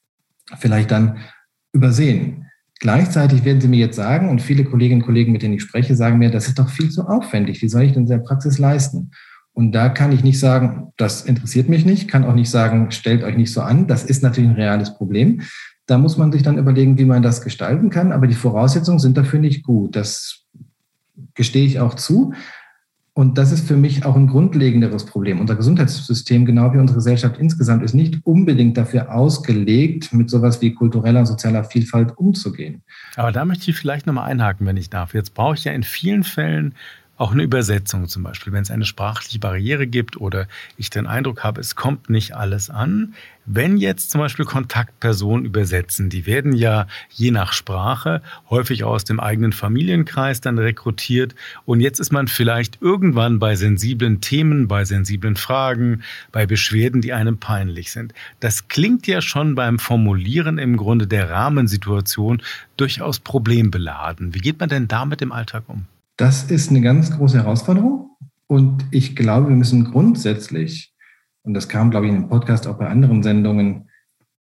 vielleicht 0.58 0.92
dann 0.92 1.18
übersehen. 1.74 2.45
Gleichzeitig 2.80 3.46
werden 3.46 3.62
Sie 3.62 3.68
mir 3.68 3.80
jetzt 3.80 3.96
sagen, 3.96 4.30
und 4.30 4.42
viele 4.42 4.66
Kolleginnen 4.66 5.02
und 5.02 5.06
Kollegen, 5.06 5.32
mit 5.32 5.42
denen 5.42 5.54
ich 5.54 5.62
spreche, 5.62 5.96
sagen 5.96 6.18
mir, 6.18 6.30
das 6.30 6.48
ist 6.48 6.60
doch 6.60 6.70
viel 6.70 6.90
zu 6.90 7.08
aufwendig. 7.08 7.62
Wie 7.62 7.70
soll 7.70 7.84
ich 7.84 7.94
denn 7.94 8.04
in 8.04 8.10
der 8.10 8.18
Praxis 8.18 8.58
leisten? 8.58 9.12
Und 9.54 9.72
da 9.72 9.88
kann 9.88 10.12
ich 10.12 10.24
nicht 10.24 10.40
sagen, 10.40 10.92
das 10.98 11.22
interessiert 11.22 11.70
mich 11.70 11.86
nicht, 11.86 12.10
kann 12.10 12.26
auch 12.26 12.34
nicht 12.34 12.50
sagen, 12.50 12.92
stellt 12.92 13.24
euch 13.24 13.38
nicht 13.38 13.54
so 13.54 13.62
an. 13.62 13.88
Das 13.88 14.04
ist 14.04 14.22
natürlich 14.22 14.50
ein 14.50 14.58
reales 14.58 14.98
Problem. 14.98 15.42
Da 15.86 15.98
muss 15.98 16.18
man 16.18 16.32
sich 16.34 16.44
dann 16.44 16.58
überlegen, 16.58 16.98
wie 16.98 17.06
man 17.06 17.24
das 17.24 17.42
gestalten 17.42 17.90
kann. 17.90 18.12
Aber 18.12 18.28
die 18.28 18.36
Voraussetzungen 18.36 19.00
sind 19.00 19.16
dafür 19.16 19.40
nicht 19.40 19.64
gut. 19.64 19.96
Das 19.96 20.44
gestehe 21.36 21.66
ich 21.66 21.80
auch 21.80 21.94
zu. 21.94 22.34
Und 23.18 23.38
das 23.38 23.54
ist 23.54 23.66
für 23.66 23.78
mich 23.78 24.04
auch 24.04 24.18
ein 24.18 24.28
grundlegenderes 24.28 25.06
Problem. 25.06 25.40
Unser 25.40 25.56
Gesundheitssystem, 25.56 26.46
genau 26.46 26.74
wie 26.74 26.80
unsere 26.80 26.98
Gesellschaft 26.98 27.38
insgesamt, 27.38 27.82
ist 27.82 27.94
nicht 27.94 28.20
unbedingt 28.26 28.76
dafür 28.76 29.16
ausgelegt, 29.16 30.12
mit 30.12 30.30
sowas 30.30 30.62
wie 30.62 30.74
kultureller 30.74 31.22
und 31.22 31.26
sozialer 31.26 31.64
Vielfalt 31.64 32.18
umzugehen. 32.18 32.82
Aber 33.16 33.32
da 33.32 33.46
möchte 33.46 33.72
ich 33.72 33.78
vielleicht 33.78 34.06
nochmal 34.06 34.30
einhaken, 34.30 34.68
wenn 34.68 34.76
ich 34.76 34.90
darf. 34.90 35.14
Jetzt 35.14 35.34
brauche 35.34 35.56
ich 35.56 35.64
ja 35.64 35.72
in 35.72 35.84
vielen 35.84 36.24
Fällen 36.24 36.76
auch 37.18 37.32
eine 37.32 37.44
Übersetzung 37.44 38.08
zum 38.08 38.24
Beispiel, 38.24 38.52
wenn 38.52 38.64
es 38.64 38.72
eine 38.72 38.86
sprachliche 38.86 39.40
Barriere 39.40 39.88
gibt 39.88 40.18
oder 40.18 40.48
ich 40.78 40.90
den 40.90 41.08
Eindruck 41.08 41.44
habe, 41.44 41.62
es 41.62 41.76
kommt 41.76 42.10
nicht 42.10 42.36
alles 42.36 42.70
an. 42.70 43.14
Wenn 43.46 43.78
jetzt 43.78 44.12
zum 44.12 44.20
Beispiel 44.20 44.44
Kontaktpersonen 44.44 45.46
übersetzen, 45.46 46.10
die 46.10 46.26
werden 46.26 46.54
ja 46.54 46.88
je 47.12 47.32
nach 47.32 47.54
Sprache 47.54 48.22
häufig 48.50 48.84
aus 48.84 49.06
dem 49.06 49.20
eigenen 49.20 49.54
Familienkreis 49.54 50.42
dann 50.42 50.58
rekrutiert 50.58 51.36
und 51.66 51.80
jetzt 51.80 52.00
ist 52.00 52.12
man 52.12 52.28
vielleicht 52.28 52.82
irgendwann 52.82 53.40
bei 53.40 53.56
sensiblen 53.56 54.20
Themen, 54.20 54.68
bei 54.68 54.84
sensiblen 54.84 55.36
Fragen, 55.36 56.04
bei 56.32 56.46
Beschwerden, 56.46 57.02
die 57.02 57.14
einem 57.14 57.38
peinlich 57.38 57.92
sind. 57.92 58.14
Das 58.40 58.68
klingt 58.68 59.08
ja 59.08 59.22
schon 59.22 59.56
beim 59.56 59.80
Formulieren 59.80 60.58
im 60.58 60.76
Grunde 60.76 61.08
der 61.08 61.30
Rahmensituation 61.30 62.42
durchaus 62.78 63.20
problembeladen. 63.20 64.34
Wie 64.34 64.40
geht 64.40 64.60
man 64.60 64.70
denn 64.70 64.88
damit 64.88 65.22
im 65.22 65.32
Alltag 65.32 65.64
um? 65.68 65.86
Das 66.18 66.44
ist 66.44 66.70
eine 66.70 66.82
ganz 66.82 67.12
große 67.12 67.38
Herausforderung. 67.38 68.16
Und 68.48 68.86
ich 68.92 69.16
glaube, 69.16 69.50
wir 69.50 69.56
müssen 69.56 69.86
grundsätzlich, 69.86 70.94
und 71.44 71.54
das 71.54 71.68
kam, 71.68 71.92
glaube 71.92 72.06
ich, 72.06 72.14
in 72.14 72.22
dem 72.22 72.30
Podcast 72.30 72.68
auch 72.68 72.78
bei 72.78 72.88
anderen 72.88 73.22
Sendungen 73.24 73.90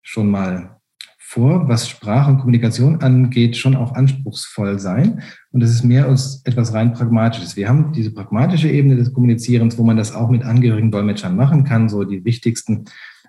schon 0.01 0.29
mal 0.29 0.75
vor, 1.17 1.67
was 1.67 1.89
Sprache 1.89 2.31
und 2.31 2.37
Kommunikation 2.37 3.01
angeht, 3.01 3.57
schon 3.57 3.75
auch 3.75 3.93
anspruchsvoll 3.93 4.79
sein. 4.79 5.23
Und 5.51 5.61
das 5.61 5.71
ist 5.71 5.83
mehr 5.83 6.05
als 6.05 6.41
etwas 6.45 6.71
rein 6.73 6.93
Pragmatisches. 6.93 7.57
Wir 7.57 7.67
haben 7.67 7.91
diese 7.91 8.13
pragmatische 8.13 8.69
Ebene 8.69 8.95
des 8.95 9.11
Kommunizierens, 9.11 9.77
wo 9.77 9.83
man 9.83 9.97
das 9.97 10.13
auch 10.13 10.29
mit 10.29 10.43
angehörigen 10.43 10.91
Dolmetschern 10.91 11.35
machen 11.35 11.63
kann, 11.63 11.89
so 11.89 12.03
die 12.03 12.23
wichtigsten 12.23 12.85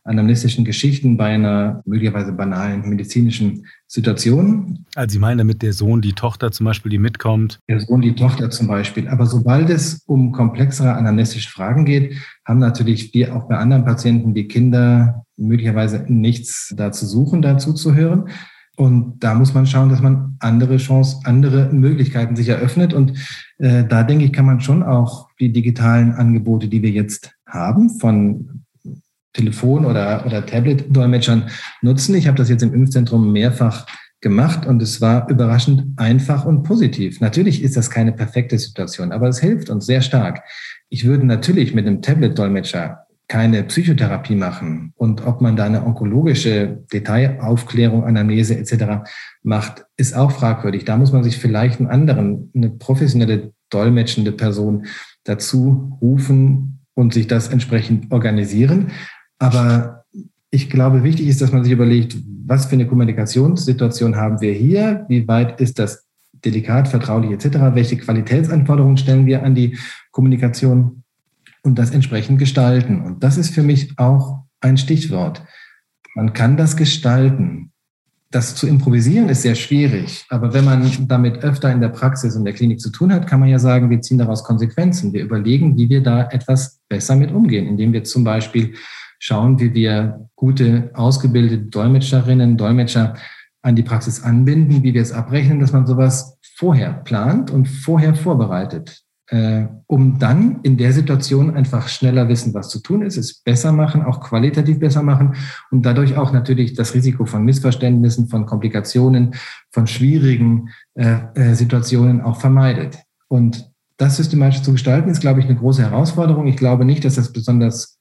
anamnestischen 0.07 0.65
Geschichten 0.65 1.17
bei 1.17 1.35
einer 1.35 1.83
möglicherweise 1.85 2.33
banalen 2.33 2.89
medizinischen 2.89 3.67
Situation. 3.87 4.85
Also 4.95 5.15
Sie 5.15 5.19
meinen 5.19 5.39
damit 5.39 5.63
der 5.63 5.73
Sohn, 5.73 6.01
die 6.01 6.13
Tochter 6.13 6.53
zum 6.53 6.65
Beispiel, 6.65 6.91
die 6.91 6.99
mitkommt? 6.99 7.61
Der 7.69 7.81
Sohn, 7.81 8.01
die 8.01 8.15
Tochter 8.15 8.51
zum 8.51 8.69
Beispiel. 8.69 9.09
Aber 9.09 9.27
sobald 9.27 9.69
es 9.71 10.03
um 10.07 10.33
komplexere 10.33 10.95
anamnestische 10.95 11.51
Fragen 11.51 11.85
geht, 11.85 12.15
haben 12.45 12.61
natürlich 12.61 13.13
wir 13.15 13.35
auch 13.35 13.49
bei 13.49 13.57
anderen 13.57 13.85
Patienten 13.85 14.35
die 14.35 14.49
Kinder 14.49 15.25
möglicherweise 15.37 16.05
nichts 16.09 16.73
dazu 16.77 17.07
suchen, 17.07 17.43
dazu 17.43 17.73
zu 17.73 17.95
hören. 17.95 18.29
Und 18.77 19.25
da 19.25 19.35
muss 19.35 19.55
man 19.55 19.67
schauen, 19.67 19.89
dass 19.89 20.03
man 20.03 20.37
andere 20.39 20.77
Chancen, 20.77 21.21
andere 21.25 21.73
Möglichkeiten 21.73 22.37
sich 22.37 22.49
eröffnet. 22.49 22.93
Und 22.93 23.19
äh, 23.59 23.85
da 23.85 24.03
denke 24.03 24.27
ich, 24.27 24.33
kann 24.33 24.45
man 24.45 24.61
schon 24.61 24.83
auch 24.83 25.29
die 25.41 25.53
digitalen 25.53 26.13
Angebote, 26.13 26.69
die 26.69 26.83
wir 26.83 26.91
jetzt 26.91 27.33
haben, 27.47 27.99
von 27.99 28.66
Telefon- 29.37 29.85
oder, 29.85 30.25
oder 30.27 30.45
Tablet-Dolmetschern 30.45 31.51
nutzen. 31.83 32.15
Ich 32.15 32.27
habe 32.27 32.39
das 32.39 32.49
jetzt 32.49 32.63
im 32.63 32.75
Impfzentrum 32.75 33.33
mehrfach 33.33 33.87
gemacht 34.21 34.67
und 34.67 34.81
es 34.83 35.01
war 35.01 35.29
überraschend 35.29 35.99
einfach 35.99 36.47
und 36.47 36.63
positiv. 36.63 37.21
Natürlich 37.21 37.63
ist 37.63 37.77
das 37.77 37.91
keine 37.91 38.13
perfekte 38.13 38.59
Situation, 38.59 39.13
aber 39.13 39.29
es 39.29 39.39
hilft 39.39 39.69
uns 39.69 39.87
sehr 39.87 40.01
stark. 40.01 40.43
Ich 40.89 41.05
würde 41.05 41.27
natürlich 41.27 41.75
mit 41.75 41.87
einem 41.87 42.01
Tablet-Dolmetscher 42.01 43.07
keine 43.29 43.65
Psychotherapie 43.65 44.37
machen 44.37 44.93
und 44.97 45.27
ob 45.27 45.41
man 45.41 45.57
da 45.57 45.65
eine 45.65 45.85
onkologische 45.85 46.85
Detailaufklärung, 46.93 48.05
Anamnese 48.05 48.57
etc. 48.57 49.11
macht, 49.43 49.85
ist 49.97 50.17
auch 50.17 50.31
fragwürdig. 50.31 50.85
Da 50.85 50.97
muss 50.97 51.13
man 51.13 51.25
sich 51.25 51.37
vielleicht 51.39 51.81
einen 51.81 51.91
anderen, 51.91 52.51
eine 52.55 52.71
professionelle 52.71 53.53
dolmetschende 53.71 54.33
Person 54.33 54.87
dazu 55.25 55.99
rufen 56.01 56.81
und 56.95 57.15
sich 57.15 57.27
das 57.27 57.49
entsprechend 57.49 58.11
organisieren. 58.13 58.93
Aber 59.39 60.05
ich 60.51 60.71
glaube, 60.71 61.03
wichtig 61.03 61.29
ist, 61.29 61.41
dass 61.43 61.53
man 61.53 61.65
sich 61.65 61.73
überlegt, 61.73 62.17
was 62.47 62.67
für 62.67 62.75
eine 62.75 62.87
Kommunikationssituation 62.87 64.17
haben 64.17 64.41
wir 64.41 64.53
hier? 64.53 65.05
Wie 65.09 65.27
weit 65.27 65.61
ist 65.61 65.79
das 65.79 66.07
delikat, 66.45 66.89
vertraulich 66.89 67.33
etc.? 67.33 67.59
Welche 67.75 67.97
Qualitätsanforderungen 67.97 68.97
stellen 68.97 69.27
wir 69.27 69.43
an 69.43 69.55
die 69.55 69.77
Kommunikation 70.13 71.03
und 71.63 71.79
das 71.79 71.91
entsprechend 71.91 72.39
gestalten? 72.39 73.01
Und 73.03 73.23
das 73.25 73.37
ist 73.37 73.55
für 73.55 73.63
mich 73.63 73.99
auch 73.99 74.45
ein 74.61 74.79
Stichwort. 74.79 75.43
Man 76.15 76.33
kann 76.33 76.57
das 76.57 76.77
gestalten. 76.77 77.73
Das 78.31 78.55
zu 78.55 78.67
improvisieren 78.67 79.29
ist 79.29 79.43
sehr 79.43 79.55
schwierig, 79.55 80.27
aber 80.31 80.53
wenn 80.53 80.65
man 80.65 80.91
damit 81.07 81.45
öfter 81.45 81.71
in 81.71 81.81
der 81.81 81.91
Praxis 81.91 82.35
und 82.35 82.45
der 82.45 82.55
Klinik 82.55 82.81
zu 82.81 82.91
tun 82.91 83.13
hat, 83.13 83.27
kann 83.27 83.39
man 83.39 83.49
ja 83.49 83.59
sagen, 83.59 83.89
wir 83.89 84.01
ziehen 84.01 84.19
daraus 84.19 84.43
Konsequenzen. 84.43 85.13
Wir 85.13 85.23
überlegen, 85.23 85.77
wie 85.79 85.89
wir 85.89 86.03
da 86.03 86.29
etwas 86.29 86.81
besser 86.89 87.15
mit 87.15 87.31
umgehen, 87.31 87.67
indem 87.67 87.93
wir 87.93 88.03
zum 88.03 88.25
Beispiel 88.25 88.75
schauen, 89.19 89.59
wie 89.61 89.75
wir 89.75 90.29
gute, 90.35 90.91
ausgebildete 90.95 91.65
Dolmetscherinnen, 91.65 92.57
Dolmetscher 92.57 93.15
an 93.63 93.75
die 93.75 93.83
Praxis 93.83 94.23
anbinden, 94.23 94.83
wie 94.83 94.95
wir 94.95 95.03
es 95.03 95.13
abrechnen, 95.13 95.59
dass 95.59 95.73
man 95.73 95.87
sowas 95.87 96.39
vorher 96.57 96.93
plant 96.93 97.51
und 97.51 97.67
vorher 97.67 98.15
vorbereitet, 98.15 99.03
äh, 99.29 99.67
um 99.87 100.19
dann 100.19 100.61
in 100.63 100.77
der 100.77 100.93
Situation 100.93 101.55
einfach 101.57 101.89
schneller 101.89 102.29
wissen, 102.29 102.55
was 102.55 102.69
zu 102.69 102.81
tun 102.81 103.03
ist, 103.03 103.17
es 103.17 103.43
besser 103.43 103.73
machen, 103.73 104.05
auch 104.05 104.21
qualitativ 104.21 104.79
besser 104.79 105.03
machen 105.03 105.35
und 105.71 105.85
dadurch 105.85 106.17
auch 106.17 106.33
natürlich 106.33 106.75
das 106.75 106.95
Risiko 106.95 107.27
von 107.27 107.45
Missverständnissen, 107.45 108.29
von 108.29 108.47
Komplikationen, 108.47 109.35
von 109.73 109.87
schwierigen 109.87 110.69
äh, 110.95 111.19
äh, 111.35 111.55
Situationen 111.55 112.21
auch 112.21 112.41
vermeidet. 112.41 112.99
Und 113.29 113.71
das 113.97 114.17
systematisch 114.17 114.63
zu 114.63 114.73
gestalten, 114.73 115.11
ist, 115.11 115.21
glaube 115.21 115.41
ich, 115.41 115.47
eine 115.47 115.57
große 115.57 115.83
Herausforderung. 115.83 116.47
Ich 116.47 116.57
glaube 116.57 116.85
nicht, 116.85 117.05
dass 117.05 117.17
das 117.17 117.33
besonders 117.33 117.96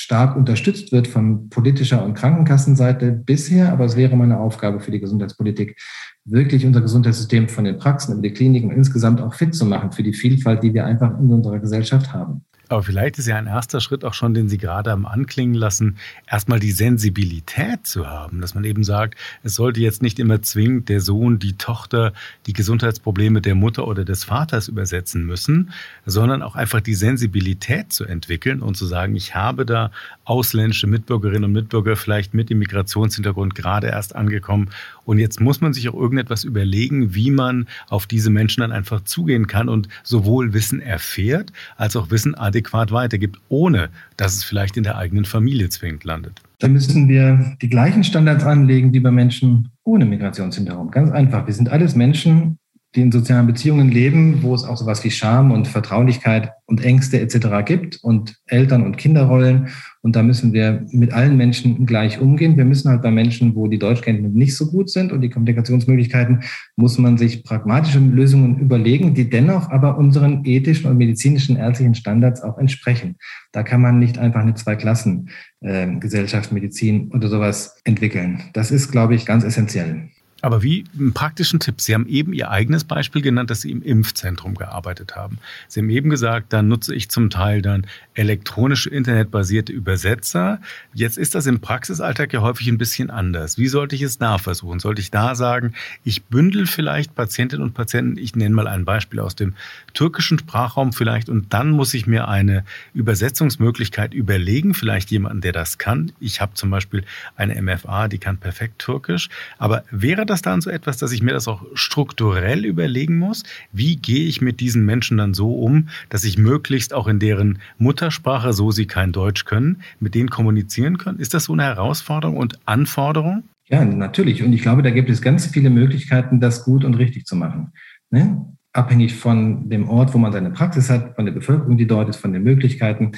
stark 0.00 0.34
unterstützt 0.34 0.92
wird 0.92 1.06
von 1.06 1.50
politischer 1.50 2.02
und 2.02 2.14
Krankenkassenseite 2.14 3.12
bisher, 3.12 3.70
aber 3.70 3.84
es 3.84 3.96
wäre 3.96 4.16
meine 4.16 4.40
Aufgabe 4.40 4.80
für 4.80 4.90
die 4.90 4.98
Gesundheitspolitik, 4.98 5.78
wirklich 6.24 6.64
unser 6.64 6.80
Gesundheitssystem 6.80 7.50
von 7.50 7.64
den 7.64 7.76
Praxen 7.76 8.14
über 8.14 8.22
die 8.22 8.32
Kliniken 8.32 8.70
insgesamt 8.70 9.20
auch 9.20 9.34
fit 9.34 9.54
zu 9.54 9.66
machen 9.66 9.92
für 9.92 10.02
die 10.02 10.14
Vielfalt, 10.14 10.62
die 10.62 10.72
wir 10.72 10.86
einfach 10.86 11.18
in 11.18 11.30
unserer 11.30 11.58
Gesellschaft 11.58 12.14
haben. 12.14 12.46
Aber 12.70 12.84
vielleicht 12.84 13.18
ist 13.18 13.26
ja 13.26 13.36
ein 13.36 13.48
erster 13.48 13.80
Schritt 13.80 14.04
auch 14.04 14.14
schon, 14.14 14.32
den 14.32 14.48
Sie 14.48 14.56
gerade 14.56 14.92
haben 14.92 15.04
anklingen 15.04 15.56
lassen, 15.56 15.98
erstmal 16.30 16.60
die 16.60 16.70
Sensibilität 16.70 17.84
zu 17.84 18.06
haben, 18.06 18.40
dass 18.40 18.54
man 18.54 18.62
eben 18.62 18.84
sagt, 18.84 19.16
es 19.42 19.54
sollte 19.56 19.80
jetzt 19.80 20.02
nicht 20.02 20.20
immer 20.20 20.40
zwingend 20.40 20.88
der 20.88 21.00
Sohn, 21.00 21.40
die 21.40 21.54
Tochter, 21.54 22.12
die 22.46 22.52
Gesundheitsprobleme 22.52 23.40
der 23.40 23.56
Mutter 23.56 23.88
oder 23.88 24.04
des 24.04 24.22
Vaters 24.22 24.68
übersetzen 24.68 25.26
müssen, 25.26 25.72
sondern 26.06 26.42
auch 26.42 26.54
einfach 26.54 26.80
die 26.80 26.94
Sensibilität 26.94 27.92
zu 27.92 28.04
entwickeln 28.04 28.62
und 28.62 28.76
zu 28.76 28.86
sagen, 28.86 29.16
ich 29.16 29.34
habe 29.34 29.66
da 29.66 29.90
ausländische 30.24 30.86
Mitbürgerinnen 30.86 31.46
und 31.46 31.52
Mitbürger 31.52 31.96
vielleicht 31.96 32.34
mit 32.34 32.50
dem 32.50 32.60
Migrationshintergrund 32.60 33.56
gerade 33.56 33.88
erst 33.88 34.14
angekommen 34.14 34.70
und 35.10 35.18
jetzt 35.18 35.40
muss 35.40 35.60
man 35.60 35.72
sich 35.72 35.88
auch 35.88 35.94
irgendetwas 35.94 36.44
überlegen, 36.44 37.16
wie 37.16 37.32
man 37.32 37.66
auf 37.88 38.06
diese 38.06 38.30
Menschen 38.30 38.60
dann 38.60 38.70
einfach 38.70 39.00
zugehen 39.00 39.48
kann 39.48 39.68
und 39.68 39.88
sowohl 40.04 40.52
Wissen 40.52 40.80
erfährt, 40.80 41.52
als 41.76 41.96
auch 41.96 42.12
Wissen 42.12 42.36
adäquat 42.36 42.92
weitergibt, 42.92 43.40
ohne 43.48 43.88
dass 44.16 44.34
es 44.34 44.44
vielleicht 44.44 44.76
in 44.76 44.84
der 44.84 44.96
eigenen 44.96 45.24
Familie 45.24 45.68
zwingend 45.68 46.04
landet. 46.04 46.40
Da 46.60 46.68
müssen 46.68 47.08
wir 47.08 47.56
die 47.60 47.68
gleichen 47.68 48.04
Standards 48.04 48.44
anlegen 48.44 48.92
wie 48.92 49.00
bei 49.00 49.10
Menschen 49.10 49.70
ohne 49.82 50.04
Migrationshintergrund. 50.04 50.92
Ganz 50.92 51.10
einfach. 51.10 51.44
Wir 51.44 51.54
sind 51.54 51.70
alles 51.70 51.96
Menschen 51.96 52.59
die 52.96 53.02
in 53.02 53.12
sozialen 53.12 53.46
Beziehungen 53.46 53.88
leben, 53.88 54.42
wo 54.42 54.52
es 54.52 54.64
auch 54.64 54.76
sowas 54.76 55.04
wie 55.04 55.12
Scham 55.12 55.52
und 55.52 55.68
Vertraulichkeit 55.68 56.50
und 56.66 56.84
Ängste 56.84 57.20
etc. 57.20 57.64
gibt 57.64 58.02
und 58.02 58.36
Eltern- 58.46 58.82
und 58.82 58.96
Kinderrollen. 58.96 59.68
Und 60.02 60.16
da 60.16 60.24
müssen 60.24 60.52
wir 60.52 60.84
mit 60.90 61.12
allen 61.12 61.36
Menschen 61.36 61.86
gleich 61.86 62.20
umgehen. 62.20 62.56
Wir 62.56 62.64
müssen 62.64 62.90
halt 62.90 63.02
bei 63.02 63.12
Menschen, 63.12 63.54
wo 63.54 63.68
die 63.68 63.78
Deutschkenntnisse 63.78 64.36
nicht 64.36 64.56
so 64.56 64.66
gut 64.66 64.90
sind 64.90 65.12
und 65.12 65.20
die 65.20 65.30
Kommunikationsmöglichkeiten, 65.30 66.42
muss 66.74 66.98
man 66.98 67.16
sich 67.16 67.44
pragmatische 67.44 68.00
Lösungen 68.00 68.58
überlegen, 68.58 69.14
die 69.14 69.30
dennoch 69.30 69.70
aber 69.70 69.96
unseren 69.96 70.44
ethischen 70.44 70.90
und 70.90 70.96
medizinischen 70.96 71.56
ärztlichen 71.56 71.94
Standards 71.94 72.42
auch 72.42 72.58
entsprechen. 72.58 73.16
Da 73.52 73.62
kann 73.62 73.80
man 73.80 74.00
nicht 74.00 74.18
einfach 74.18 74.40
eine 74.40 74.54
Zwei-Klassen-Gesellschaft, 74.54 76.50
Medizin 76.50 77.12
oder 77.12 77.28
sowas 77.28 77.80
entwickeln. 77.84 78.40
Das 78.52 78.72
ist, 78.72 78.90
glaube 78.90 79.14
ich, 79.14 79.26
ganz 79.26 79.44
essentiell. 79.44 80.08
Aber 80.42 80.62
wie 80.62 80.84
einen 80.98 81.12
praktischen 81.12 81.60
Tipp? 81.60 81.80
Sie 81.80 81.94
haben 81.94 82.06
eben 82.06 82.32
Ihr 82.32 82.50
eigenes 82.50 82.84
Beispiel 82.84 83.22
genannt, 83.22 83.50
dass 83.50 83.60
Sie 83.60 83.70
im 83.70 83.82
Impfzentrum 83.82 84.54
gearbeitet 84.54 85.16
haben. 85.16 85.38
Sie 85.68 85.80
haben 85.80 85.90
eben 85.90 86.10
gesagt, 86.10 86.52
da 86.52 86.62
nutze 86.62 86.94
ich 86.94 87.10
zum 87.10 87.30
Teil 87.30 87.62
dann 87.62 87.86
elektronische 88.14 88.90
internetbasierte 88.90 89.72
Übersetzer. 89.72 90.60
Jetzt 90.94 91.18
ist 91.18 91.34
das 91.34 91.46
im 91.46 91.60
Praxisalltag 91.60 92.32
ja 92.32 92.40
häufig 92.40 92.68
ein 92.68 92.78
bisschen 92.78 93.10
anders. 93.10 93.58
Wie 93.58 93.68
sollte 93.68 93.96
ich 93.96 94.02
es 94.02 94.18
da 94.18 94.38
versuchen? 94.38 94.80
Sollte 94.80 95.00
ich 95.00 95.10
da 95.10 95.34
sagen, 95.34 95.74
ich 96.04 96.24
bündel 96.24 96.66
vielleicht 96.66 97.14
Patientinnen 97.14 97.64
und 97.64 97.74
Patienten, 97.74 98.18
ich 98.18 98.34
nenne 98.34 98.54
mal 98.54 98.66
ein 98.66 98.84
Beispiel 98.84 99.20
aus 99.20 99.36
dem 99.36 99.54
türkischen 99.94 100.38
Sprachraum 100.38 100.92
vielleicht 100.92 101.28
und 101.28 101.52
dann 101.52 101.70
muss 101.70 101.94
ich 101.94 102.06
mir 102.06 102.28
eine 102.28 102.64
Übersetzungsmöglichkeit 102.94 104.14
überlegen, 104.14 104.74
vielleicht 104.74 105.10
jemanden, 105.10 105.40
der 105.40 105.52
das 105.52 105.78
kann. 105.78 106.12
Ich 106.20 106.40
habe 106.40 106.54
zum 106.54 106.70
Beispiel 106.70 107.04
eine 107.36 107.60
MFA, 107.60 108.08
die 108.08 108.18
kann 108.18 108.38
perfekt 108.38 108.78
Türkisch, 108.78 109.28
aber 109.58 109.84
wäre 109.90 110.26
das 110.30 110.42
dann 110.42 110.60
so 110.60 110.70
etwas, 110.70 110.96
dass 110.96 111.12
ich 111.12 111.22
mir 111.22 111.32
das 111.32 111.48
auch 111.48 111.64
strukturell 111.74 112.64
überlegen 112.64 113.18
muss? 113.18 113.42
Wie 113.72 113.96
gehe 113.96 114.26
ich 114.26 114.40
mit 114.40 114.60
diesen 114.60 114.84
Menschen 114.84 115.18
dann 115.18 115.34
so 115.34 115.52
um, 115.54 115.88
dass 116.08 116.24
ich 116.24 116.38
möglichst 116.38 116.94
auch 116.94 117.08
in 117.08 117.18
deren 117.18 117.58
Muttersprache, 117.78 118.52
so 118.52 118.70
sie 118.70 118.86
kein 118.86 119.12
Deutsch 119.12 119.44
können, 119.44 119.82
mit 119.98 120.14
denen 120.14 120.30
kommunizieren 120.30 120.96
kann? 120.96 121.18
Ist 121.18 121.34
das 121.34 121.44
so 121.44 121.52
eine 121.52 121.64
Herausforderung 121.64 122.36
und 122.36 122.58
Anforderung? 122.64 123.44
Ja, 123.68 123.84
natürlich. 123.84 124.42
Und 124.42 124.52
ich 124.52 124.62
glaube, 124.62 124.82
da 124.82 124.90
gibt 124.90 125.10
es 125.10 125.22
ganz 125.22 125.46
viele 125.46 125.70
Möglichkeiten, 125.70 126.40
das 126.40 126.64
gut 126.64 126.84
und 126.84 126.94
richtig 126.94 127.26
zu 127.26 127.36
machen. 127.36 127.72
Ne? 128.10 128.56
Abhängig 128.72 129.14
von 129.14 129.68
dem 129.68 129.88
Ort, 129.88 130.14
wo 130.14 130.18
man 130.18 130.32
seine 130.32 130.50
Praxis 130.50 130.88
hat, 130.90 131.16
von 131.16 131.24
der 131.24 131.32
Bevölkerung, 131.32 131.76
die 131.76 131.86
dort 131.86 132.08
ist, 132.08 132.18
von 132.18 132.32
den 132.32 132.44
Möglichkeiten, 132.44 133.12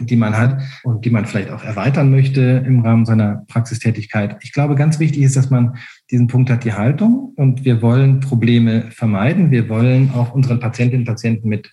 die 0.00 0.16
man 0.16 0.36
hat 0.36 0.60
und 0.82 1.04
die 1.04 1.10
man 1.10 1.26
vielleicht 1.26 1.50
auch 1.50 1.62
erweitern 1.62 2.10
möchte 2.10 2.64
im 2.66 2.80
Rahmen 2.80 3.06
seiner 3.06 3.44
Praxistätigkeit. 3.48 4.36
Ich 4.42 4.52
glaube, 4.52 4.74
ganz 4.74 4.98
wichtig 4.98 5.22
ist, 5.22 5.36
dass 5.36 5.50
man 5.50 5.76
diesen 6.10 6.26
Punkt 6.26 6.50
hat, 6.50 6.64
die 6.64 6.72
Haltung 6.72 7.32
und 7.36 7.64
wir 7.64 7.82
wollen 7.82 8.20
Probleme 8.20 8.90
vermeiden. 8.90 9.50
Wir 9.52 9.68
wollen 9.68 10.10
auch 10.12 10.34
unseren 10.34 10.58
Patientinnen 10.58 11.02
und 11.02 11.06
Patienten 11.06 11.48
mit 11.48 11.70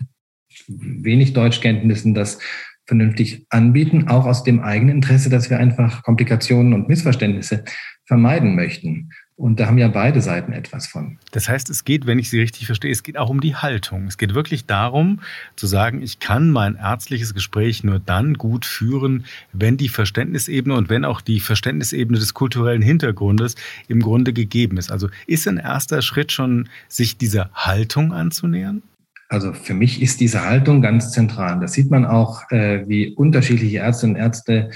wenig 0.68 1.34
Deutschkenntnissen 1.34 2.14
das 2.14 2.38
vernünftig 2.86 3.48
anbieten, 3.50 4.10
auch 4.10 4.26
aus 4.26 4.44
dem 4.44 4.60
eigenen 4.60 4.98
Interesse, 4.98 5.30
dass 5.30 5.50
wir 5.50 5.58
einfach 5.58 6.04
Komplikationen 6.04 6.74
und 6.74 6.90
Missverständnisse 6.90 7.64
vermeiden 8.06 8.56
möchten. 8.56 9.10
Und 9.36 9.60
da 9.60 9.66
haben 9.66 9.80
ja 9.80 9.88
beide 9.88 10.22
Seiten 10.22 10.54
etwas 10.54 10.88
von. 10.88 11.18
Das 11.32 11.50
heißt, 11.50 11.70
es 11.72 11.86
geht, 11.86 12.06
wenn 12.06 12.20
ich 12.20 12.30
Sie 12.30 12.40
richtig 12.40 12.68
verstehe, 12.68 12.92
es 12.92 13.02
geht 13.02 13.18
auch 13.18 13.30
um 13.30 13.42
die 13.42 13.56
Haltung. 13.56 14.06
Es 14.06 14.20
geht 14.20 14.36
wirklich 14.36 14.66
darum, 14.66 15.22
zu 15.56 15.66
sagen, 15.66 16.04
ich 16.04 16.20
kann 16.20 16.52
mein 16.52 16.76
ärztliches 16.76 17.34
Gespräch 17.34 17.84
nur 17.84 18.00
dann 18.00 18.36
gut 18.36 18.66
führen, 18.66 19.26
wenn 19.52 19.76
die 19.76 19.90
Verständnisebene 19.90 20.76
und 20.76 20.90
wenn 20.90 21.04
auch 21.04 21.20
die 21.20 21.40
Verständnisebene 21.40 22.20
des 22.20 22.36
kulturellen 22.36 22.84
Hintergrundes 22.84 23.56
im 23.88 24.02
Grunde 24.02 24.34
gegeben 24.34 24.78
ist. 24.78 24.92
Also 24.92 25.10
ist 25.26 25.48
ein 25.48 25.58
erster 25.58 26.04
Schritt 26.04 26.32
schon, 26.32 26.70
sich 26.88 27.18
dieser 27.18 27.50
Haltung 27.54 28.14
anzunähern? 28.14 28.84
Also 29.30 29.52
für 29.54 29.74
mich 29.74 30.00
ist 30.00 30.20
diese 30.20 30.46
Haltung 30.46 30.84
ganz 30.84 31.12
zentral. 31.12 31.60
Das 31.60 31.74
sieht 31.74 31.90
man 31.90 32.06
auch, 32.06 32.44
äh, 32.52 32.88
wie 32.88 33.16
unterschiedliche 33.16 33.80
Ärztinnen 33.80 34.16
und 34.16 34.22
Ärzte 34.22 34.70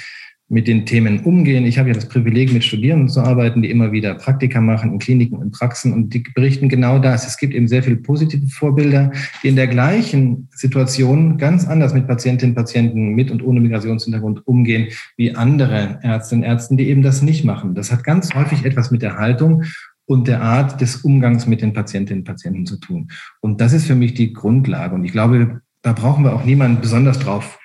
mit 0.49 0.67
den 0.67 0.85
Themen 0.85 1.21
umgehen. 1.21 1.65
Ich 1.65 1.77
habe 1.77 1.89
ja 1.89 1.95
das 1.95 2.07
Privileg, 2.07 2.53
mit 2.53 2.63
Studierenden 2.63 3.09
zu 3.09 3.19
arbeiten, 3.19 3.61
die 3.61 3.69
immer 3.69 3.91
wieder 3.91 4.13
Praktika 4.15 4.61
machen 4.61 4.93
in 4.93 4.99
Kliniken 4.99 5.37
und 5.37 5.51
Praxen 5.51 5.91
und 5.91 6.13
die 6.13 6.19
berichten 6.19 6.69
genau 6.69 6.99
das. 6.99 7.27
Es 7.27 7.37
gibt 7.37 7.53
eben 7.53 7.67
sehr 7.67 7.83
viele 7.83 7.97
positive 7.97 8.47
Vorbilder, 8.47 9.11
die 9.43 9.49
in 9.49 9.57
der 9.57 9.67
gleichen 9.67 10.47
Situation 10.51 11.37
ganz 11.37 11.67
anders 11.67 11.93
mit 11.93 12.07
Patientinnen 12.07 12.51
und 12.51 12.55
Patienten 12.55 13.13
mit 13.13 13.29
und 13.29 13.43
ohne 13.43 13.59
Migrationshintergrund 13.59 14.47
umgehen 14.47 14.87
wie 15.17 15.35
andere 15.35 15.99
Ärztinnen 16.01 16.45
und 16.45 16.49
Ärzte, 16.49 16.75
die 16.77 16.87
eben 16.87 17.01
das 17.01 17.21
nicht 17.21 17.43
machen. 17.43 17.75
Das 17.75 17.91
hat 17.91 18.05
ganz 18.05 18.33
häufig 18.33 18.63
etwas 18.63 18.89
mit 18.89 19.01
der 19.01 19.17
Haltung 19.17 19.63
und 20.05 20.29
der 20.29 20.41
Art 20.41 20.79
des 20.79 20.97
Umgangs 20.97 21.45
mit 21.45 21.61
den 21.61 21.73
Patientinnen 21.73 22.21
und 22.21 22.25
Patienten 22.25 22.65
zu 22.65 22.77
tun. 22.77 23.09
Und 23.41 23.59
das 23.59 23.73
ist 23.73 23.85
für 23.85 23.95
mich 23.95 24.13
die 24.13 24.31
Grundlage. 24.31 24.95
Und 24.95 25.03
ich 25.03 25.11
glaube, 25.11 25.59
da 25.81 25.93
brauchen 25.93 26.23
wir 26.23 26.33
auch 26.33 26.43
niemanden 26.43 26.81
besonders 26.81 27.19
drauf 27.19 27.59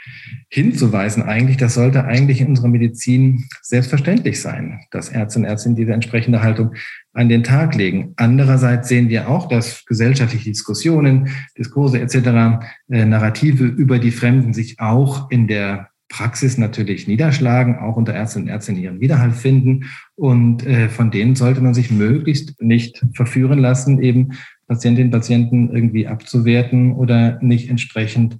hinzuweisen. 0.48 1.22
Eigentlich, 1.22 1.56
das 1.56 1.74
sollte 1.74 2.04
eigentlich 2.04 2.40
in 2.40 2.48
unserer 2.48 2.68
Medizin 2.68 3.44
selbstverständlich 3.62 4.40
sein, 4.40 4.80
dass 4.90 5.08
Ärzte 5.08 5.38
und 5.38 5.44
Ärztinnen 5.46 5.76
diese 5.76 5.92
entsprechende 5.92 6.42
Haltung 6.42 6.74
an 7.14 7.28
den 7.28 7.42
Tag 7.42 7.74
legen. 7.74 8.12
Andererseits 8.16 8.88
sehen 8.88 9.08
wir 9.08 9.28
auch, 9.28 9.48
dass 9.48 9.84
gesellschaftliche 9.86 10.50
Diskussionen, 10.50 11.30
Diskurse 11.56 12.00
etc., 12.00 12.64
äh, 12.90 13.04
Narrative 13.06 13.64
über 13.64 13.98
die 13.98 14.10
Fremden 14.10 14.52
sich 14.52 14.78
auch 14.78 15.30
in 15.30 15.48
der 15.48 15.88
Praxis 16.12 16.58
natürlich 16.58 17.08
niederschlagen, 17.08 17.78
auch 17.78 17.96
unter 17.96 18.12
Ärztinnen 18.12 18.48
und 18.48 18.52
Ärzten 18.52 18.76
ihren 18.76 19.00
Widerhall 19.00 19.32
finden. 19.32 19.86
Und 20.14 20.66
äh, 20.66 20.90
von 20.90 21.10
denen 21.10 21.36
sollte 21.36 21.62
man 21.62 21.72
sich 21.72 21.90
möglichst 21.90 22.60
nicht 22.60 23.02
verführen 23.14 23.58
lassen, 23.58 24.02
eben 24.02 24.32
Patientinnen 24.68 25.08
und 25.08 25.18
Patienten 25.18 25.70
irgendwie 25.74 26.06
abzuwerten 26.06 26.92
oder 26.92 27.38
nicht 27.42 27.70
entsprechend 27.70 28.38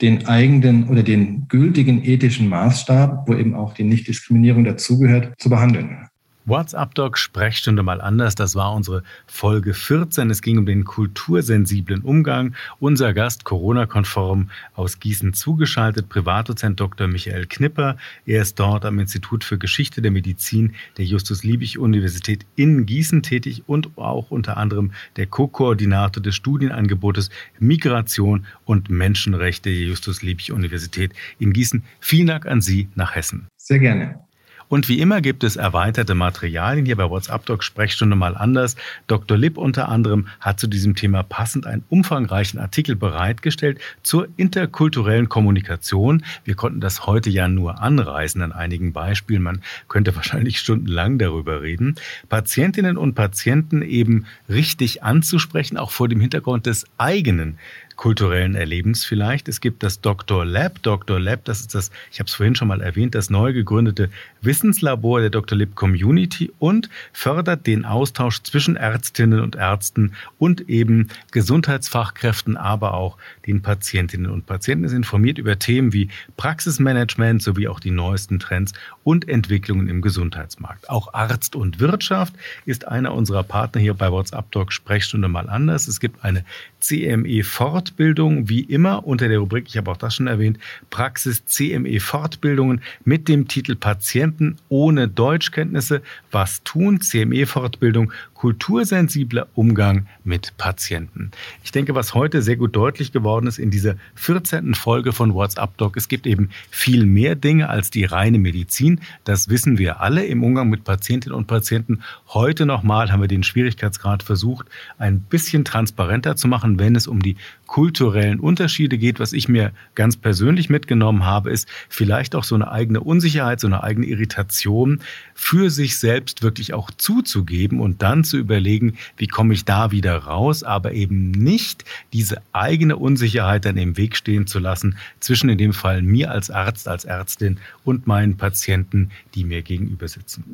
den 0.00 0.26
eigenen 0.26 0.88
oder 0.88 1.02
den 1.02 1.46
gültigen 1.48 2.02
ethischen 2.02 2.48
Maßstab, 2.48 3.28
wo 3.28 3.34
eben 3.34 3.54
auch 3.54 3.74
die 3.74 3.84
Nichtdiskriminierung 3.84 4.64
dazugehört, 4.64 5.34
zu 5.38 5.50
behandeln. 5.50 6.09
WhatsApp-Doc 6.50 7.16
Sprechstunde 7.16 7.84
mal 7.84 8.00
anders. 8.00 8.34
Das 8.34 8.56
war 8.56 8.74
unsere 8.74 9.04
Folge 9.28 9.72
14. 9.72 10.30
Es 10.30 10.42
ging 10.42 10.58
um 10.58 10.66
den 10.66 10.84
kultursensiblen 10.84 12.02
Umgang. 12.02 12.56
Unser 12.80 13.14
Gast, 13.14 13.44
Corona-konform 13.44 14.50
aus 14.74 14.98
Gießen 14.98 15.32
zugeschaltet, 15.32 16.08
Privatdozent 16.08 16.80
Dr. 16.80 17.06
Michael 17.06 17.46
Knipper. 17.46 17.96
Er 18.26 18.42
ist 18.42 18.58
dort 18.58 18.84
am 18.84 18.98
Institut 18.98 19.44
für 19.44 19.58
Geschichte 19.58 20.02
der 20.02 20.10
Medizin 20.10 20.74
der 20.98 21.04
Justus-Liebig-Universität 21.04 22.44
in 22.56 22.84
Gießen 22.84 23.22
tätig 23.22 23.62
und 23.68 23.96
auch 23.96 24.32
unter 24.32 24.56
anderem 24.56 24.90
der 25.16 25.26
Co-Koordinator 25.26 26.20
des 26.20 26.34
Studienangebotes 26.34 27.30
Migration 27.60 28.44
und 28.64 28.90
Menschenrechte 28.90 29.70
der 29.70 29.78
Justus-Liebig-Universität 29.78 31.12
in 31.38 31.52
Gießen. 31.52 31.84
Vielen 32.00 32.26
Dank 32.26 32.46
an 32.46 32.60
Sie 32.60 32.88
nach 32.96 33.14
Hessen. 33.14 33.46
Sehr 33.56 33.78
gerne. 33.78 34.29
Und 34.70 34.88
wie 34.88 35.00
immer 35.00 35.20
gibt 35.20 35.42
es 35.42 35.56
erweiterte 35.56 36.14
Materialien 36.14 36.86
hier 36.86 36.94
bei 36.94 37.10
WhatsApp 37.10 37.44
Doc 37.44 37.64
Sprechstunde 37.64 38.14
mal 38.14 38.36
anders. 38.36 38.76
Dr. 39.08 39.36
Lipp 39.36 39.58
unter 39.58 39.88
anderem 39.88 40.28
hat 40.38 40.60
zu 40.60 40.68
diesem 40.68 40.94
Thema 40.94 41.24
passend 41.24 41.66
einen 41.66 41.82
umfangreichen 41.88 42.60
Artikel 42.60 42.94
bereitgestellt 42.94 43.80
zur 44.04 44.28
interkulturellen 44.36 45.28
Kommunikation. 45.28 46.22
Wir 46.44 46.54
konnten 46.54 46.80
das 46.80 47.04
heute 47.04 47.30
ja 47.30 47.48
nur 47.48 47.82
anreißen 47.82 48.40
an 48.42 48.52
einigen 48.52 48.92
Beispielen. 48.92 49.42
Man 49.42 49.62
könnte 49.88 50.14
wahrscheinlich 50.20 50.60
stundenlang 50.60 51.18
darüber 51.18 51.62
reden. 51.62 51.96
Patientinnen 52.28 52.96
und 52.96 53.16
Patienten 53.16 53.82
eben 53.82 54.26
richtig 54.48 55.02
anzusprechen, 55.02 55.78
auch 55.78 55.90
vor 55.90 56.06
dem 56.06 56.20
Hintergrund 56.20 56.66
des 56.66 56.86
eigenen 56.96 57.58
kulturellen 58.00 58.54
Erlebens 58.54 59.04
vielleicht. 59.04 59.46
Es 59.46 59.60
gibt 59.60 59.82
das 59.82 60.00
Dr. 60.00 60.46
Lab. 60.46 60.82
Dr. 60.82 61.20
Lab, 61.20 61.44
das 61.44 61.60
ist 61.60 61.74
das, 61.74 61.90
ich 62.10 62.18
habe 62.18 62.28
es 62.28 62.34
vorhin 62.34 62.54
schon 62.54 62.68
mal 62.68 62.80
erwähnt, 62.80 63.14
das 63.14 63.28
neu 63.28 63.52
gegründete 63.52 64.08
Wissenslabor 64.40 65.20
der 65.20 65.28
Dr. 65.28 65.58
Lib 65.58 65.74
Community 65.74 66.50
und 66.58 66.88
fördert 67.12 67.66
den 67.66 67.84
Austausch 67.84 68.42
zwischen 68.42 68.76
Ärztinnen 68.76 69.40
und 69.40 69.54
Ärzten 69.54 70.14
und 70.38 70.70
eben 70.70 71.08
Gesundheitsfachkräften, 71.30 72.56
aber 72.56 72.94
auch 72.94 73.18
den 73.46 73.60
Patientinnen 73.60 74.30
und 74.30 74.46
Patienten. 74.46 74.86
Es 74.86 74.94
informiert 74.94 75.36
über 75.36 75.58
Themen 75.58 75.92
wie 75.92 76.08
Praxismanagement 76.38 77.42
sowie 77.42 77.68
auch 77.68 77.80
die 77.80 77.90
neuesten 77.90 78.38
Trends 78.38 78.72
und 79.04 79.28
Entwicklungen 79.28 79.88
im 79.88 80.00
Gesundheitsmarkt. 80.00 80.88
Auch 80.88 81.12
Arzt 81.12 81.54
und 81.54 81.80
Wirtschaft 81.80 82.32
ist 82.64 82.88
einer 82.88 83.12
unserer 83.12 83.42
Partner 83.42 83.82
hier 83.82 83.92
bei 83.92 84.10
WhatsApp 84.10 84.50
Doc 84.52 84.72
Sprechstunde 84.72 85.28
mal 85.28 85.50
anders. 85.50 85.86
Es 85.86 86.00
gibt 86.00 86.24
eine 86.24 86.46
CME 86.80 87.44
Fortbildung, 87.90 88.48
wie 88.48 88.60
immer 88.60 89.04
unter 89.04 89.28
der 89.28 89.40
Rubrik, 89.40 89.64
ich 89.66 89.76
habe 89.76 89.90
auch 89.90 89.96
das 89.96 90.14
schon 90.14 90.28
erwähnt, 90.28 90.58
Praxis 90.90 91.44
CME 91.44 91.98
Fortbildungen 91.98 92.82
mit 93.04 93.26
dem 93.26 93.48
Titel 93.48 93.74
Patienten 93.74 94.58
ohne 94.68 95.08
Deutschkenntnisse. 95.08 96.00
Was 96.30 96.62
tun? 96.62 97.00
CME 97.00 97.46
Fortbildung, 97.46 98.12
kultursensibler 98.40 99.48
Umgang 99.52 100.06
mit 100.24 100.56
Patienten. 100.56 101.30
Ich 101.62 101.72
denke, 101.72 101.94
was 101.94 102.14
heute 102.14 102.40
sehr 102.40 102.56
gut 102.56 102.74
deutlich 102.74 103.12
geworden 103.12 103.46
ist 103.46 103.58
in 103.58 103.70
dieser 103.70 103.96
14. 104.14 104.74
Folge 104.74 105.12
von 105.12 105.34
WhatsApp 105.34 105.76
Doc, 105.76 105.98
es 105.98 106.08
gibt 106.08 106.26
eben 106.26 106.48
viel 106.70 107.04
mehr 107.04 107.34
Dinge 107.34 107.68
als 107.68 107.90
die 107.90 108.06
reine 108.06 108.38
Medizin. 108.38 109.02
Das 109.24 109.50
wissen 109.50 109.76
wir 109.76 110.00
alle 110.00 110.24
im 110.24 110.42
Umgang 110.42 110.70
mit 110.70 110.84
Patientinnen 110.84 111.36
und 111.36 111.48
Patienten. 111.48 112.00
Heute 112.28 112.64
nochmal 112.64 113.12
haben 113.12 113.20
wir 113.20 113.28
den 113.28 113.42
Schwierigkeitsgrad 113.42 114.22
versucht, 114.22 114.68
ein 114.96 115.20
bisschen 115.20 115.66
transparenter 115.66 116.34
zu 116.34 116.48
machen, 116.48 116.78
wenn 116.78 116.96
es 116.96 117.06
um 117.06 117.20
die 117.20 117.36
kulturellen 117.66 118.40
Unterschiede 118.40 118.96
geht. 118.96 119.20
Was 119.20 119.34
ich 119.34 119.50
mir 119.50 119.70
ganz 119.94 120.16
persönlich 120.16 120.70
mitgenommen 120.70 121.26
habe, 121.26 121.50
ist 121.50 121.68
vielleicht 121.90 122.34
auch 122.34 122.44
so 122.44 122.54
eine 122.54 122.72
eigene 122.72 123.00
Unsicherheit, 123.00 123.60
so 123.60 123.66
eine 123.66 123.82
eigene 123.82 124.06
Irritation 124.06 125.00
für 125.34 125.68
sich 125.68 125.98
selbst 125.98 126.42
wirklich 126.42 126.72
auch 126.72 126.90
zuzugeben 126.90 127.80
und 127.80 128.00
dann 128.00 128.24
zu 128.30 128.38
überlegen, 128.38 128.96
wie 129.18 129.26
komme 129.26 129.52
ich 129.52 129.66
da 129.66 129.90
wieder 129.90 130.16
raus, 130.16 130.62
aber 130.62 130.92
eben 130.92 131.30
nicht 131.32 131.84
diese 132.14 132.40
eigene 132.52 132.96
Unsicherheit 132.96 133.66
dann 133.66 133.76
im 133.76 133.96
Weg 133.96 134.16
stehen 134.16 134.46
zu 134.46 134.58
lassen 134.58 134.96
zwischen 135.20 135.50
in 135.50 135.58
dem 135.58 135.74
Fall 135.74 136.00
mir 136.00 136.30
als 136.30 136.50
Arzt, 136.50 136.88
als 136.88 137.04
Ärztin 137.04 137.58
und 137.84 138.06
meinen 138.06 138.36
Patienten, 138.38 139.10
die 139.34 139.44
mir 139.44 139.62
gegenüber 139.62 140.08
sitzen. 140.08 140.44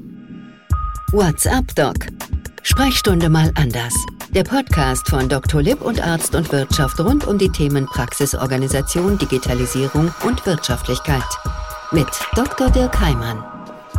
WhatsApp 1.12 1.74
Doc. 1.76 1.94
Sprechstunde 2.62 3.28
mal 3.28 3.52
anders. 3.54 3.94
Der 4.30 4.42
Podcast 4.42 5.08
von 5.08 5.28
Dr. 5.28 5.62
Lipp 5.62 5.80
und 5.82 6.00
Arzt 6.00 6.34
und 6.34 6.50
Wirtschaft 6.50 6.98
rund 6.98 7.24
um 7.24 7.38
die 7.38 7.50
Themen 7.50 7.86
Praxisorganisation, 7.86 9.16
Digitalisierung 9.16 10.12
und 10.24 10.44
Wirtschaftlichkeit. 10.46 11.22
Mit 11.92 12.08
Dr. 12.34 12.68
Dirk 12.70 12.98
Heimann. 12.98 13.55